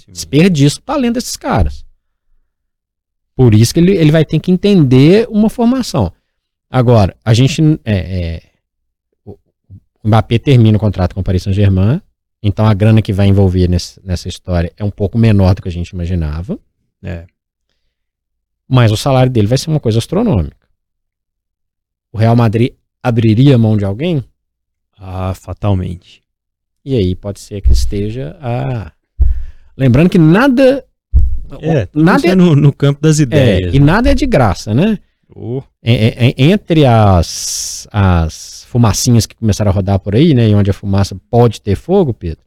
desperdiça 0.08 0.80
o 0.80 0.82
talento 0.82 1.14
desses 1.14 1.36
caras. 1.36 1.84
Por 3.36 3.54
isso 3.54 3.72
que 3.72 3.78
ele, 3.78 3.92
ele 3.96 4.10
vai 4.10 4.24
ter 4.24 4.40
que 4.40 4.50
entender 4.50 5.28
uma 5.30 5.48
formação. 5.48 6.12
Agora, 6.68 7.16
a 7.24 7.32
gente. 7.32 7.62
É, 7.84 7.94
é, 7.94 8.42
o 9.24 9.38
o 10.02 10.08
Mbappé 10.08 10.38
termina 10.38 10.76
o 10.76 10.80
contrato 10.80 11.14
com 11.14 11.20
o 11.20 11.24
Paris 11.24 11.44
Saint-Germain. 11.44 12.02
Então 12.42 12.66
a 12.66 12.74
grana 12.74 13.00
que 13.00 13.12
vai 13.12 13.28
envolver 13.28 13.68
nesse- 13.68 14.00
nessa 14.04 14.28
história 14.28 14.72
é 14.76 14.82
um 14.82 14.90
pouco 14.90 15.16
menor 15.16 15.54
do 15.54 15.62
que 15.62 15.68
a 15.68 15.72
gente 15.72 15.90
imaginava. 15.90 16.58
É. 17.02 17.24
Mas 18.66 18.90
o 18.90 18.96
salário 18.96 19.30
dele 19.30 19.46
vai 19.46 19.58
ser 19.58 19.70
uma 19.70 19.78
coisa 19.80 19.98
astronômica. 19.98 20.56
O 22.12 22.18
Real 22.18 22.34
Madrid 22.34 22.72
abriria 23.02 23.56
mão 23.58 23.76
de 23.76 23.84
alguém? 23.84 24.24
Ah, 24.98 25.32
fatalmente. 25.34 26.22
E 26.84 26.96
aí 26.96 27.14
pode 27.14 27.40
ser 27.40 27.60
que 27.60 27.72
esteja 27.72 28.36
a. 28.40 28.92
Lembrando 29.76 30.10
que 30.10 30.18
nada. 30.18 30.84
É, 31.60 31.88
nada 31.94 32.26
é, 32.26 32.30
é 32.30 32.34
no, 32.34 32.54
no 32.54 32.72
campo 32.72 33.00
das 33.00 33.18
é, 33.18 33.22
ideias. 33.22 33.74
e 33.74 33.80
nada 33.80 34.10
é 34.10 34.14
de 34.14 34.24
graça, 34.26 34.72
né? 34.74 34.98
Oh, 35.34 35.62
É- 35.82 35.94
é- 35.94 36.28
é- 36.30 36.34
entre 36.44 36.84
as, 36.86 37.88
as 37.92 38.64
fumacinhas 38.68 39.26
que 39.26 39.34
começaram 39.34 39.70
a 39.70 39.74
rodar 39.74 39.98
por 39.98 40.14
aí, 40.14 40.32
né? 40.34 40.48
E 40.48 40.54
onde 40.54 40.70
a 40.70 40.74
fumaça 40.74 41.16
pode 41.30 41.60
ter 41.60 41.76
fogo, 41.76 42.12
Pedro. 42.14 42.44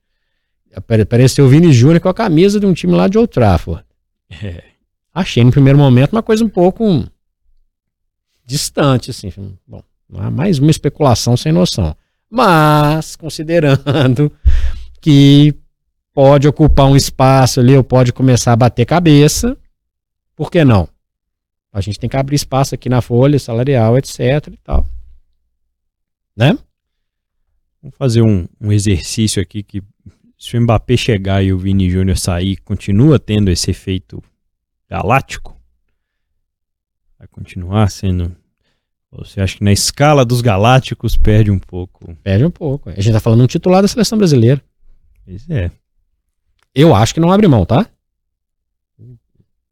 apare- 0.76 1.02
Apareceu 1.04 1.46
o 1.46 1.50
Vini 1.50 1.72
Júnior 1.74 2.00
com 2.02 2.10
a 2.10 2.14
camisa 2.14 2.60
de 2.60 2.66
um 2.66 2.74
time 2.74 2.94
lá 2.94 3.08
de 3.08 3.18
Old 3.18 3.32
Trafford. 3.32 3.84
é. 4.30 4.64
Achei 5.16 5.44
no 5.44 5.52
primeiro 5.52 5.78
momento 5.78 6.12
uma 6.14 6.24
coisa 6.24 6.44
um 6.44 6.50
pouco 6.50 7.06
distante, 8.46 9.12
assim. 9.12 9.32
Bom, 9.68 9.84
mais 10.10 10.60
uma 10.60 10.72
especulação 10.72 11.36
sem 11.36 11.52
noção. 11.52 11.96
Mas, 12.30 13.16
considerando 13.16 14.32
que 15.02 15.54
pode 16.14 16.48
ocupar 16.48 16.88
um 16.88 16.96
espaço 16.96 17.60
ali, 17.60 17.76
ou 17.76 17.84
pode 17.84 18.14
começar 18.14 18.54
a 18.54 18.56
bater 18.56 18.86
cabeça, 18.86 19.58
por 20.36 20.52
que 20.52 20.64
não? 20.64 20.88
A 21.72 21.82
gente 21.82 22.00
tem 22.00 22.10
que 22.10 22.18
abrir 22.18 22.36
espaço 22.36 22.76
aqui 22.76 22.88
na 22.88 23.02
folha 23.02 23.40
salarial, 23.40 23.98
etc 23.98 24.48
e 24.52 24.58
tal. 24.58 24.88
Né? 26.36 26.58
Vamos 27.82 27.98
fazer 27.98 28.22
um, 28.22 28.48
um 28.62 28.72
exercício 28.72 29.42
aqui 29.42 29.64
que 29.64 29.84
se 30.38 30.58
o 30.58 30.62
Mbappé 30.62 30.98
chegar 30.98 31.44
e 31.44 31.54
o 31.54 31.58
Vini 31.58 31.90
Júnior 31.90 32.18
sair, 32.18 32.58
continua 32.58 33.18
tendo 33.18 33.50
esse 33.50 33.72
efeito 33.72 34.22
galáctico? 34.90 35.58
Vai 37.18 37.28
continuar 37.30 37.90
sendo. 37.90 38.36
Você 39.18 39.40
acha 39.42 39.58
que 39.58 39.64
na 39.64 39.72
escala 39.72 40.26
dos 40.26 40.42
galácticos 40.42 41.16
perde 41.16 41.52
um 41.52 41.60
pouco? 41.60 42.16
Perde 42.24 42.46
um 42.46 42.50
pouco. 42.52 42.90
A 42.90 42.94
gente 42.96 43.12
tá 43.14 43.20
falando 43.20 43.40
de 43.40 43.44
um 43.44 43.48
titular 43.48 43.82
da 43.82 43.88
seleção 43.88 44.18
brasileira. 44.18 44.62
Pois 45.26 45.48
é. 45.50 45.70
Eu 46.74 46.96
acho 46.96 47.14
que 47.14 47.20
não 47.20 47.32
abre 47.32 47.48
mão, 47.48 47.66
tá? 47.66 47.88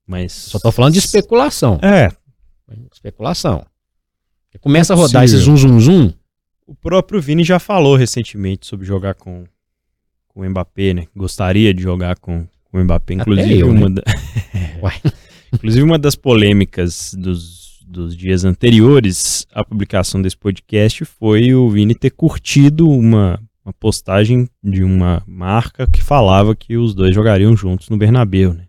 Mas. 0.06 0.32
Só 0.34 0.60
tô 0.60 0.72
falando 0.72 0.94
de 0.94 1.00
especulação. 1.00 1.80
É. 1.82 2.10
Especulação. 2.92 3.66
Começa 4.60 4.94
a 4.94 4.96
rodar 4.96 5.22
Possível. 5.24 5.40
esse 5.40 5.46
zum 5.46 5.58
zum 5.58 5.80
zum. 5.80 6.14
O 6.68 6.76
próprio 6.76 7.22
Vini 7.22 7.44
já 7.44 7.60
falou 7.60 7.96
recentemente 7.96 8.68
sobre 8.68 8.86
jogar 8.86 9.16
com, 9.16 9.46
com 10.28 10.42
o 10.42 10.50
Mbappé, 10.50 10.94
né? 10.94 11.08
Gostaria 11.16 11.74
de 11.74 11.82
jogar 11.82 12.18
com, 12.18 12.46
com 12.66 12.78
o 12.80 12.84
Mbappé. 12.84 13.16
Inclusive, 13.16 13.60
eu, 13.60 13.74
né? 13.74 13.80
uma, 13.80 13.90
da- 13.90 14.04
Ué. 14.84 14.94
Inclusive, 15.54 15.84
uma 15.84 16.00
das 16.00 16.16
polêmicas 16.16 17.14
dos, 17.14 17.61
dos 17.92 18.16
dias 18.16 18.46
anteriores 18.46 19.46
à 19.52 19.64
publicação 19.64 20.22
desse 20.22 20.38
podcast 20.38 21.04
foi 21.04 21.54
o 21.54 21.70
Vini 21.70 21.94
ter 21.94 22.12
curtido 22.12 22.90
uma, 22.90 23.40
uma 23.66 23.74
postagem 23.74 24.50
de 24.64 24.84
uma 24.84 25.22
marca 25.28 25.86
que 25.86 26.02
falava 26.02 26.56
que 26.56 26.78
os 26.78 26.96
dois 26.96 27.14
jogariam 27.14 27.56
juntos 27.56 27.90
no 27.90 27.98
Bernabéu, 27.98 28.54
né? 28.54 28.68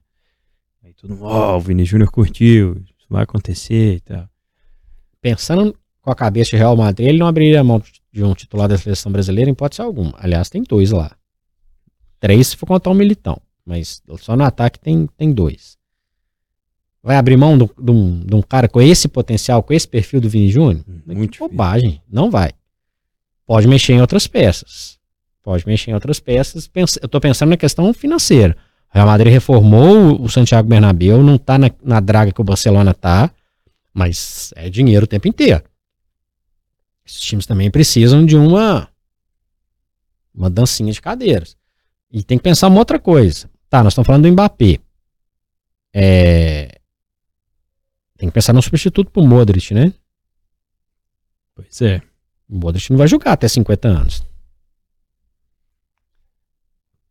Aí 0.83 0.93
todo 0.95 1.11
mundo, 1.11 1.25
ó, 1.25 1.57
o 1.57 1.61
Vini 1.61 1.85
Júnior 1.85 2.11
curtiu, 2.11 2.75
isso 2.99 3.07
vai 3.09 3.23
acontecer 3.23 3.97
e 3.97 4.01
tal. 4.01 4.29
Pensando 5.21 5.75
com 6.01 6.11
a 6.11 6.17
cabeça 6.17 6.51
de 6.51 6.57
Real 6.57 6.77
Madrid, 6.77 7.09
ele 7.09 7.19
não 7.19 7.29
abriria 7.29 7.61
a 7.61 7.65
mão 7.65 7.81
de 8.13 8.25
um 8.25 8.35
titular 8.35 8.69
da 8.69 8.77
seleção 8.77 9.13
brasileira 9.13 9.49
em 9.49 9.53
hipótese 9.53 9.81
alguma. 9.81 10.15
Aliás, 10.17 10.51
tem 10.51 10.65
dois 10.65 10.91
lá. 10.91 11.17
Três 12.19 12.49
se 12.49 12.57
for 12.57 12.67
contar 12.67 12.91
o 12.91 12.95
Militão. 12.95 13.41
Mas 13.65 14.03
só 14.19 14.37
no 14.37 14.43
ataque 14.43 14.81
tem, 14.81 15.07
tem 15.17 15.33
dois. 15.33 15.79
Vai 17.03 17.17
abrir 17.17 17.37
mão 17.37 17.59
de 17.59 17.65
um- 17.91 18.21
de 18.25 18.43
cara 18.47 18.69
com 18.69 18.81
esse 18.81 19.09
potencial, 19.09 19.63
com 19.63 19.73
esse 19.75 19.89
perfil 19.89 20.21
do 20.21 20.29
Vini 20.29 20.51
Júnior? 20.51 20.85
Muito 20.87 21.05
Que 21.07 21.15
difícil. 21.27 21.49
bobagem. 21.49 22.01
Não 22.09 22.31
vai. 22.31 22.53
Pode 23.45 23.67
mexer 23.67 23.95
em 23.95 24.01
outras 24.01 24.27
peças. 24.29 24.99
Pode 25.43 25.67
mexer 25.67 25.91
em 25.91 25.95
outras 25.95 26.21
peças. 26.21 26.71
Eu 27.03 27.09
tô 27.09 27.21
pensando 27.21 27.49
na 27.51 27.57
questão 27.57 27.93
financeira. 27.93 28.57
O 28.89 28.95
Real 28.95 29.07
Madrid 29.07 29.33
reformou 29.33 30.23
o 30.23 30.29
Santiago 30.29 30.69
Bernabéu, 30.69 31.23
não 31.23 31.37
tá 31.39 31.59
na, 31.59 31.71
na 31.83 31.99
draga 31.99 32.31
que 32.31 32.41
o 32.41 32.45
Barcelona 32.45 32.95
tá, 32.95 33.31
mas 33.93 34.53
é 34.55 34.71
dinheiro 34.71 35.05
o 35.05 35.09
tempo 35.09 35.27
inteiro. 35.27 35.63
Esses 37.05 37.21
times 37.21 37.47
também 37.47 37.69
precisam 37.71 38.25
de 38.25 38.37
uma 38.37 38.89
uma 40.35 40.49
dancinha 40.49 40.93
de 40.93 41.01
cadeiras. 41.01 41.57
E 42.11 42.23
tem 42.23 42.39
que 42.39 42.45
pensar 42.45 42.69
uma 42.69 42.79
outra 42.79 42.99
coisa. 42.99 43.51
Tá, 43.69 43.83
nós 43.83 43.93
estamos 43.93 44.07
falando 44.07 44.23
do 44.23 44.33
Mbappé. 44.33 44.79
É, 45.95 46.79
Tem 48.23 48.29
que 48.29 48.35
pensar 48.35 48.53
no 48.53 48.63
substituto 48.63 49.11
pro 49.11 49.21
Modric, 49.27 49.75
né? 49.75 49.93
Pois 51.57 51.83
é. 51.83 52.01
O 52.49 52.57
Modric 52.57 52.89
não 52.89 52.97
vai 52.97 53.09
jogar 53.09 53.33
até 53.33 53.49
50 53.49 53.89
anos. 53.89 54.25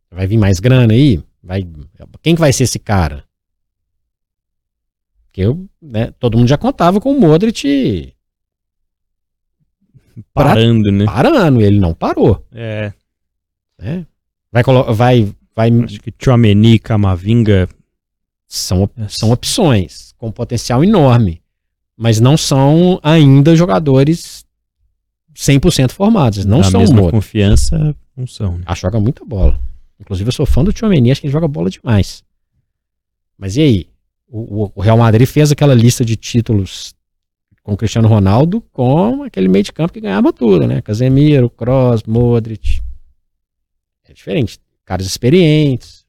Vai 0.10 0.26
vir 0.26 0.38
mais 0.38 0.62
grana 0.62 0.94
aí? 0.94 1.22
Vai... 1.44 1.68
Quem 2.22 2.34
que 2.34 2.40
vai 2.40 2.54
ser 2.54 2.64
esse 2.64 2.80
cara? 2.80 3.26
Porque 5.26 5.42
eu, 5.42 5.70
né, 5.82 6.12
todo 6.12 6.38
mundo 6.38 6.48
já 6.48 6.58
contava 6.58 7.02
com 7.02 7.12
o 7.12 7.20
Modric 7.20 8.16
Pra- 10.34 10.46
Parando, 10.46 10.94
né? 10.94 11.04
parando, 11.04 11.60
ele 11.62 11.78
não 11.78 11.94
parou. 11.94 12.48
É. 12.54 12.94
Né? 13.78 14.08
Vai, 14.50 14.64
colo- 14.64 14.94
vai, 14.94 15.30
vai, 15.54 15.72
Acho 15.84 16.00
que 16.00 16.14
Chouameni, 16.18 16.80
Camavinga. 16.80 17.68
São, 18.58 18.90
são 19.08 19.32
opções 19.32 20.14
com 20.18 20.32
potencial 20.32 20.84
enorme, 20.84 21.42
mas 21.96 22.20
não 22.20 22.36
são 22.36 23.00
ainda 23.02 23.56
jogadores 23.56 24.46
100% 25.36 25.92
formados. 25.92 26.44
Não 26.46 26.60
da 26.60 26.70
são 26.70 26.80
mesma 26.82 26.96
Modric. 26.98 27.12
confiança, 27.12 27.96
não 28.16 28.28
são. 28.28 28.58
Né? 28.58 28.64
Ah, 28.66 28.76
joga 28.76 29.00
muita 29.00 29.24
bola. 29.24 29.60
Inclusive, 30.00 30.28
eu 30.28 30.34
sou 30.34 30.46
fã 30.46 30.64
do 30.64 30.74
Tchouameni, 30.74 31.12
acho 31.12 31.22
que 31.22 31.28
ele 31.28 31.32
joga 31.32 31.48
bola 31.48 31.70
demais. 31.70 32.24
Mas 33.38 33.56
e 33.56 33.62
aí? 33.62 33.88
O, 34.28 34.70
o- 34.76 34.82
Real 34.82 34.98
Madrid 34.98 35.28
fez 35.28 35.52
aquela 35.52 35.74
lista 35.74 36.04
de 36.04 36.16
títulos 36.16 36.94
com 37.64 37.74
o 37.74 37.78
Cristiano 37.78 38.08
Ronaldo 38.08 38.62
com 38.72 39.24
aquele 39.24 39.48
meio 39.48 39.64
de 39.64 39.72
campo 39.72 39.94
que 39.94 40.02
ganhava 40.02 40.34
tudo, 40.34 40.66
né? 40.68 40.82
Casemiro, 40.82 41.50
Kroos, 41.50 42.04
Modric. 42.04 42.82
É 44.08 44.14
diferente. 44.14 44.58
Caras 44.86 45.06
experientes. 45.06 46.01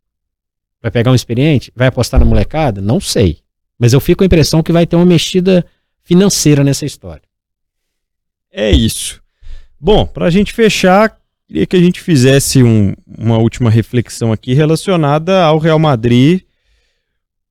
Vai 0.83 0.91
pegar 0.91 1.13
um 1.13 1.15
experiente? 1.15 1.73
Vai 1.77 1.87
apostar 1.87 2.19
na 2.21 2.27
molecada? 2.27 2.81
Não 2.81 3.01
sei. 3.01 3.39
Mas 3.79 3.93
eu 3.93 4.01
fico 4.01 4.19
com 4.19 4.25
a 4.25 4.27
impressão 4.27 4.63
que 4.63 4.73
vai 4.73 4.87
ter 4.87 4.97
uma 4.97 5.07
mexida 5.07 5.65
financeira 6.03 6.65
nessa 6.65 6.85
história. 6.85 7.23
É 8.51 8.71
isso. 8.71 9.23
Bom, 9.81 10.05
para 10.07 10.27
a 10.27 10.31
gente 10.31 10.53
fechar, 10.53 11.17
queria 11.47 11.67
que 11.67 11.77
a 11.77 11.81
gente 11.81 12.01
fizesse 12.01 12.63
um- 12.63 12.95
uma 13.07 13.39
última 13.39 13.71
reflexão 13.71 14.33
aqui 14.33 14.53
relacionada 14.55 15.43
ao 15.45 15.59
Real 15.59 15.79
Madrid 15.79 16.43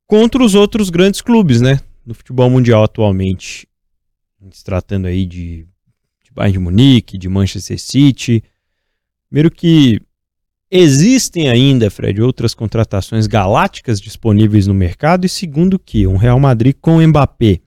contra 0.05 0.43
os 0.43 0.53
outros 0.55 0.89
grandes 0.89 1.21
clubes, 1.21 1.61
né? 1.61 1.79
Do 2.05 2.13
futebol 2.13 2.49
mundial 2.49 2.83
atualmente. 2.83 3.67
Se 4.51 4.63
tratando 4.63 5.07
aí 5.07 5.25
de, 5.25 5.65
de 6.23 6.31
Bayern 6.33 6.53
de 6.53 6.59
Munique, 6.59 7.17
de 7.17 7.29
Manchester 7.29 7.79
City. 7.79 8.43
Primeiro 9.29 9.49
que 9.51 10.01
existem 10.71 11.49
ainda, 11.49 11.89
Fred, 11.91 12.21
outras 12.21 12.53
contratações 12.53 13.27
galácticas 13.27 13.99
disponíveis 13.99 14.65
no 14.67 14.73
mercado. 14.73 15.25
E 15.25 15.29
segundo 15.29 15.77
que 15.77 16.07
um 16.07 16.15
Real 16.15 16.39
Madrid 16.39 16.75
com 16.81 17.05
Mbappé, 17.05 17.59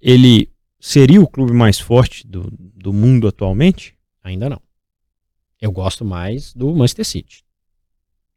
ele 0.00 0.48
seria 0.80 1.20
o 1.20 1.26
clube 1.28 1.52
mais 1.52 1.78
forte 1.78 2.26
do, 2.26 2.50
do 2.74 2.92
mundo 2.92 3.28
atualmente? 3.28 3.94
Ainda 4.24 4.48
não. 4.48 4.60
Eu 5.60 5.70
gosto 5.72 6.04
mais 6.04 6.52
do 6.54 6.72
Manchester 6.74 7.04
City. 7.04 7.42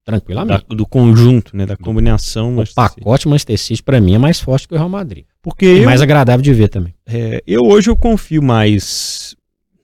Da- 0.06 0.14
Tranquilamente. 0.14 0.66
do 0.70 0.86
conjunto, 0.88 1.56
né? 1.56 1.66
Da 1.68 1.78
combinação. 1.78 2.50
O 2.50 2.56
Manchester 2.58 2.84
City. 2.90 3.00
pacote 3.02 3.28
Manchester 3.28 3.58
City, 3.60 3.84
pra 3.84 4.02
mim, 4.02 4.16
é 4.16 4.18
mais 4.18 4.40
forte 4.40 4.68
que 4.68 4.74
o 4.74 4.78
Real 4.78 4.90
Madrid. 4.90 5.26
Porque 5.44 5.66
E 5.66 5.78
eu, 5.80 5.86
mais 5.86 6.02
agradável 6.02 6.42
de 6.42 6.52
ver 6.54 6.68
também. 6.70 6.94
é, 7.06 7.42
eu 7.46 7.62
hoje 7.64 7.90
eu 7.90 7.96
confio 7.96 8.42
mais 8.42 9.36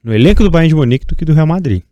no 0.03 0.11
elenco 0.13 0.41
do 0.43 0.49
Bayern 0.49 0.69
de 0.69 0.75
Munique 0.75 1.05
do 1.05 1.15
que 1.15 1.23
do 1.23 1.33
Real 1.33 1.45
Madrid. 1.45 1.83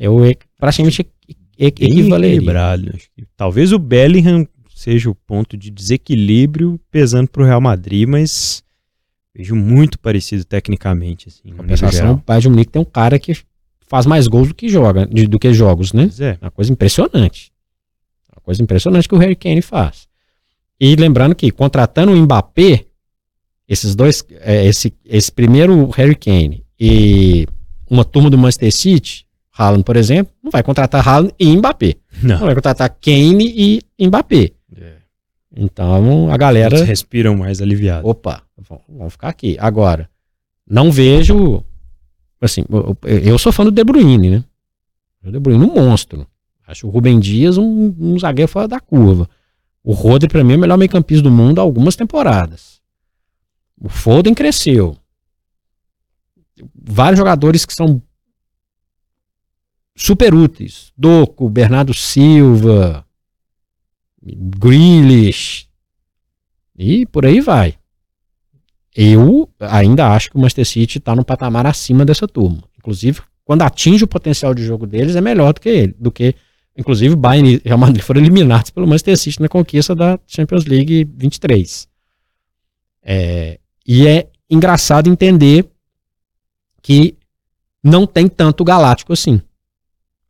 Eu 0.00 0.24
e- 0.26 0.36
praticamente 0.58 1.02
equi- 1.02 1.10
e- 1.28 1.34
Bem 1.58 1.68
equivaleria. 1.68 2.34
equilibrado. 2.36 2.98
Talvez 3.36 3.70
o 3.70 3.78
Bellingham 3.78 4.48
seja 4.74 5.10
o 5.10 5.14
ponto 5.14 5.56
de 5.58 5.70
desequilíbrio 5.70 6.80
pesando 6.90 7.28
para 7.28 7.42
o 7.42 7.44
Real 7.44 7.60
Madrid, 7.60 8.08
mas 8.08 8.62
vejo 9.36 9.54
muito 9.54 9.98
parecido 9.98 10.42
tecnicamente. 10.44 11.28
Assim, 11.28 11.54
Compensação, 11.54 12.14
o. 12.14 12.22
Bayern 12.26 12.42
de 12.42 12.48
Munique 12.48 12.72
tem 12.72 12.80
um 12.80 12.84
cara 12.84 13.18
que 13.18 13.36
faz 13.86 14.06
mais 14.06 14.26
gols 14.26 14.48
do 14.48 14.54
que 14.54 14.68
joga, 14.70 15.04
do 15.06 15.38
que 15.38 15.52
jogos, 15.52 15.92
né? 15.92 16.08
É. 16.18 16.38
Uma 16.40 16.50
coisa 16.50 16.72
impressionante. 16.72 17.52
Uma 18.34 18.40
coisa 18.40 18.62
impressionante 18.62 19.06
que 19.06 19.14
o 19.14 19.18
Harry 19.18 19.36
Kane 19.36 19.60
faz. 19.60 20.08
E 20.80 20.96
lembrando 20.96 21.34
que 21.34 21.50
contratando 21.50 22.10
o 22.12 22.16
Mbappé, 22.16 22.86
esses 23.68 23.94
dois, 23.94 24.24
é, 24.40 24.64
esse, 24.64 24.94
esse 25.04 25.30
primeiro 25.30 25.90
Harry 25.90 26.16
Kane 26.16 26.64
e 26.78 27.46
uma 27.88 28.02
turma 28.04 28.30
do 28.30 28.38
Manchester 28.38 28.72
City, 28.72 29.26
Haaland, 29.62 29.84
por 29.84 29.96
exemplo, 29.96 30.32
não 30.42 30.50
vai 30.50 30.62
contratar 30.62 31.06
Haaland 31.06 31.34
e 31.38 31.56
Mbappé. 31.56 31.94
Não 32.22 32.38
Não. 32.38 32.46
vai 32.46 32.54
contratar 32.54 32.88
Kane 33.00 33.82
e 33.98 34.06
Mbappé. 34.06 34.50
Então 35.54 36.30
a 36.30 36.36
galera. 36.36 36.76
Eles 36.76 36.88
respiram 36.88 37.36
mais 37.36 37.60
aliviado. 37.60 38.06
Opa, 38.06 38.42
vamos- 38.88 39.12
ficar 39.12 39.28
aqui. 39.28 39.56
Agora, 39.58 40.08
não 40.68 40.90
vejo. 40.92 41.62
Assim, 42.40 42.64
eu, 43.04 43.36
sou 43.38 43.52
fã 43.52 43.64
do 43.64 43.70
De 43.70 43.82
Bruyne, 43.84 44.30
né? 44.30 44.44
O 45.24 45.30
De 45.30 45.38
Bruyne 45.38 45.64
um 45.64 45.74
monstro. 45.74 46.26
Acho 46.66 46.86
o 46.86 46.90
Rubem 46.90 47.18
Dias 47.18 47.58
um, 47.58 47.94
um 47.98 48.18
zagueiro 48.18 48.50
fora 48.50 48.68
da 48.68 48.78
curva. 48.80 49.28
O 49.82 49.92
Rodri, 49.92 50.28
pra 50.28 50.44
mim, 50.44 50.52
é 50.52 50.56
o 50.56 50.60
melhor 50.60 50.78
meio-campista 50.78 51.22
do 51.22 51.30
mundo 51.30 51.58
há 51.58 51.62
algumas 51.62 51.96
temporadas. 51.96 52.80
O 53.80 53.88
Foden 53.88 54.32
cresceu. 54.34 54.96
Vários 56.74 57.18
jogadores 57.18 57.64
que 57.66 57.74
são 57.74 58.00
super 60.00 60.34
úteis. 60.34 60.92
Doco, 60.96 61.48
Bernardo 61.48 61.92
Silva, 61.92 63.04
Grealish, 64.22 65.68
e 66.76 67.04
por 67.06 67.26
aí 67.26 67.40
vai. 67.40 67.74
Eu 68.96 69.48
ainda 69.60 70.08
acho 70.12 70.30
que 70.30 70.36
o 70.36 70.40
Manchester 70.40 70.66
City 70.66 70.98
está 70.98 71.14
num 71.14 71.22
patamar 71.22 71.66
acima 71.66 72.04
dessa 72.04 72.26
turma. 72.26 72.62
Inclusive, 72.78 73.20
quando 73.44 73.62
atinge 73.62 74.02
o 74.02 74.08
potencial 74.08 74.54
de 74.54 74.64
jogo 74.64 74.86
deles, 74.86 75.14
é 75.14 75.20
melhor 75.20 75.52
do 75.52 75.60
que 75.60 75.68
ele, 75.68 75.94
do 75.98 76.10
que 76.10 76.34
inclusive 76.76 77.14
Bayern 77.14 77.60
e 77.64 77.68
Real 77.68 77.78
Madrid 77.78 78.02
foram 78.02 78.20
eliminados 78.20 78.70
pelo 78.70 78.86
Manchester 78.86 79.18
City 79.18 79.40
na 79.40 79.48
conquista 79.48 79.94
da 79.94 80.18
Champions 80.26 80.64
League 80.64 81.04
23. 81.14 81.86
É, 83.02 83.60
e 83.86 84.06
é 84.06 84.28
engraçado 84.48 85.08
entender 85.08 85.70
que 86.82 87.16
não 87.82 88.06
tem 88.06 88.26
tanto 88.26 88.64
galáctico 88.64 89.12
assim. 89.12 89.40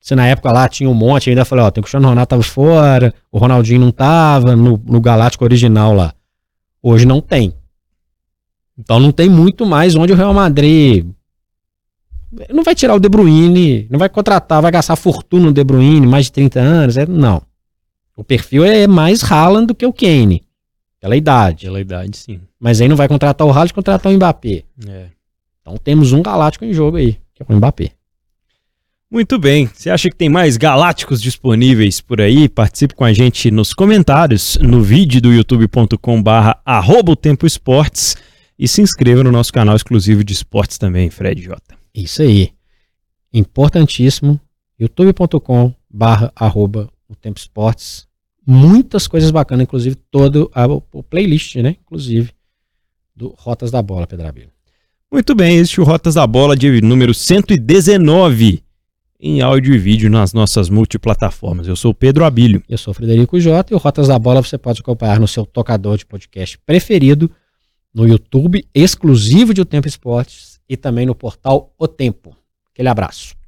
Se 0.01 0.15
na 0.15 0.27
época 0.27 0.51
lá 0.51 0.69
tinha 0.69 0.89
um 0.89 0.95
monte, 0.95 1.29
ainda 1.29 1.45
falei, 1.45 1.65
ó, 1.65 1.71
tem 1.71 1.75
que 1.75 1.81
o 1.81 1.83
Cristiano 1.85 2.09
Ronaldo 2.09 2.29
tava 2.29 2.43
fora, 2.43 3.15
o 3.31 3.39
Ronaldinho 3.39 3.81
não 3.81 3.93
tava 3.93 4.57
no, 4.57 4.81
no 4.85 5.01
Galáctico 5.01 5.45
original 5.45 5.93
lá. 5.93 6.15
Hoje 6.83 7.05
não 7.05 7.21
tem. 7.21 7.53
Então 8.79 8.99
não 8.99 9.13
tem 9.13 9.29
muito 9.29 9.67
mais 9.67 9.95
onde 9.95 10.13
o 10.13 10.17
Real 10.17 10.33
Madrid 10.33 11.07
não 12.49 12.63
vai 12.63 12.75
tirar 12.75 12.95
o 12.95 13.01
De 13.01 13.09
Bruyne, 13.09 13.87
não 13.91 13.99
vai 13.99 14.09
contratar, 14.09 14.63
vai 14.63 14.71
gastar 14.71 14.97
fortuna 14.97 15.47
no 15.47 15.53
De 15.53 15.65
Bruyne, 15.65 16.07
mais 16.07 16.27
de 16.27 16.33
30 16.33 16.61
anos, 16.61 16.97
é, 16.97 17.05
não. 17.05 17.43
O 18.17 18.23
perfil 18.23 18.65
é 18.65 18.87
mais 18.87 19.23
Haaland 19.23 19.67
do 19.67 19.75
que 19.75 19.85
o 19.85 19.93
Kane, 19.93 20.45
pela 21.01 21.17
idade. 21.17 21.67
Pela 21.67 21.81
idade, 21.81 22.17
sim. 22.17 22.41
Mas 22.59 22.81
aí 22.81 22.89
não 22.89 22.97
vai 22.97 23.09
contratar 23.09 23.47
o 23.47 23.51
Haaland, 23.51 23.75
contratar 23.75 24.13
o 24.13 24.15
Mbappé. 24.15 24.65
É. 24.87 25.07
Então 25.61 25.77
temos 25.77 26.13
um 26.13 26.23
galáctico 26.23 26.65
em 26.65 26.73
jogo 26.73 26.97
aí, 26.97 27.19
que 27.35 27.43
é 27.43 27.47
o 27.49 27.57
Mbappé. 27.57 27.91
Muito 29.11 29.40
bem. 29.40 29.66
Você 29.66 29.90
acha 29.90 30.09
que 30.09 30.14
tem 30.14 30.29
mais 30.29 30.57
galácticos 30.57 31.20
disponíveis 31.20 32.01
por 32.01 32.20
aí? 32.20 32.49
Participe 32.49 32.94
com 32.94 33.05
a 33.05 33.12
gente 33.12 33.51
nos 33.51 33.75
comentários, 33.75 34.57
no 34.62 34.81
vídeo 34.81 35.20
do 35.20 35.33
youtube.com 35.33 36.23
barra 36.23 36.61
arroba 36.64 37.11
o 37.11 37.16
tempo 37.16 37.44
esportes 37.44 38.16
e 38.57 38.68
se 38.68 38.81
inscreva 38.81 39.25
no 39.25 39.33
nosso 39.33 39.53
canal 39.53 39.75
exclusivo 39.75 40.23
de 40.23 40.33
esportes 40.33 40.79
também, 40.79 41.11
Fred 41.11 41.42
Jota. 41.42 41.77
Isso 41.92 42.23
aí. 42.23 42.53
Importantíssimo. 43.33 44.40
youtube.com 44.79 45.75
barra 45.90 46.33
arroba 46.37 46.88
o 47.09 47.16
Tempo 47.16 47.38
Esportes. 47.38 48.07
Muitas 48.46 49.09
coisas 49.09 49.33
bacanas, 49.33 49.64
inclusive 49.64 49.96
todo 50.11 50.51
a, 50.55 50.66
o 50.66 51.03
playlist, 51.03 51.57
né? 51.57 51.77
Inclusive, 51.85 52.31
do 53.14 53.35
Rotas 53.37 53.70
da 53.73 53.83
Bola, 53.83 54.07
Pedrabilho. 54.07 54.51
Muito 55.11 55.35
bem, 55.35 55.59
este 55.59 55.81
é 55.81 55.83
o 55.83 55.87
Rotas 55.87 56.14
da 56.14 56.27
Bola 56.27 56.57
de 56.57 56.81
número 56.81 57.12
119 57.12 58.62
em 59.20 59.42
áudio 59.42 59.74
e 59.74 59.78
vídeo 59.78 60.09
nas 60.09 60.33
nossas 60.33 60.70
multiplataformas. 60.70 61.68
Eu 61.68 61.76
sou 61.76 61.92
Pedro 61.92 62.24
Abílio. 62.24 62.62
Eu 62.68 62.78
sou 62.78 62.94
Frederico 62.94 63.38
Jota 63.38 63.72
e 63.72 63.76
o 63.76 63.78
Rotas 63.78 64.09
da 64.09 64.18
Bola 64.18 64.42
você 64.42 64.56
pode 64.56 64.80
acompanhar 64.80 65.20
no 65.20 65.28
seu 65.28 65.44
tocador 65.44 65.98
de 65.98 66.06
podcast 66.06 66.59
preferido, 66.64 67.30
no 67.94 68.09
YouTube 68.09 68.66
exclusivo 68.74 69.52
de 69.52 69.61
O 69.61 69.64
Tempo 69.66 69.87
Esportes 69.87 70.59
e 70.68 70.76
também 70.76 71.04
no 71.04 71.14
portal 71.14 71.74
O 71.78 71.87
Tempo. 71.87 72.35
Aquele 72.72 72.88
abraço. 72.88 73.39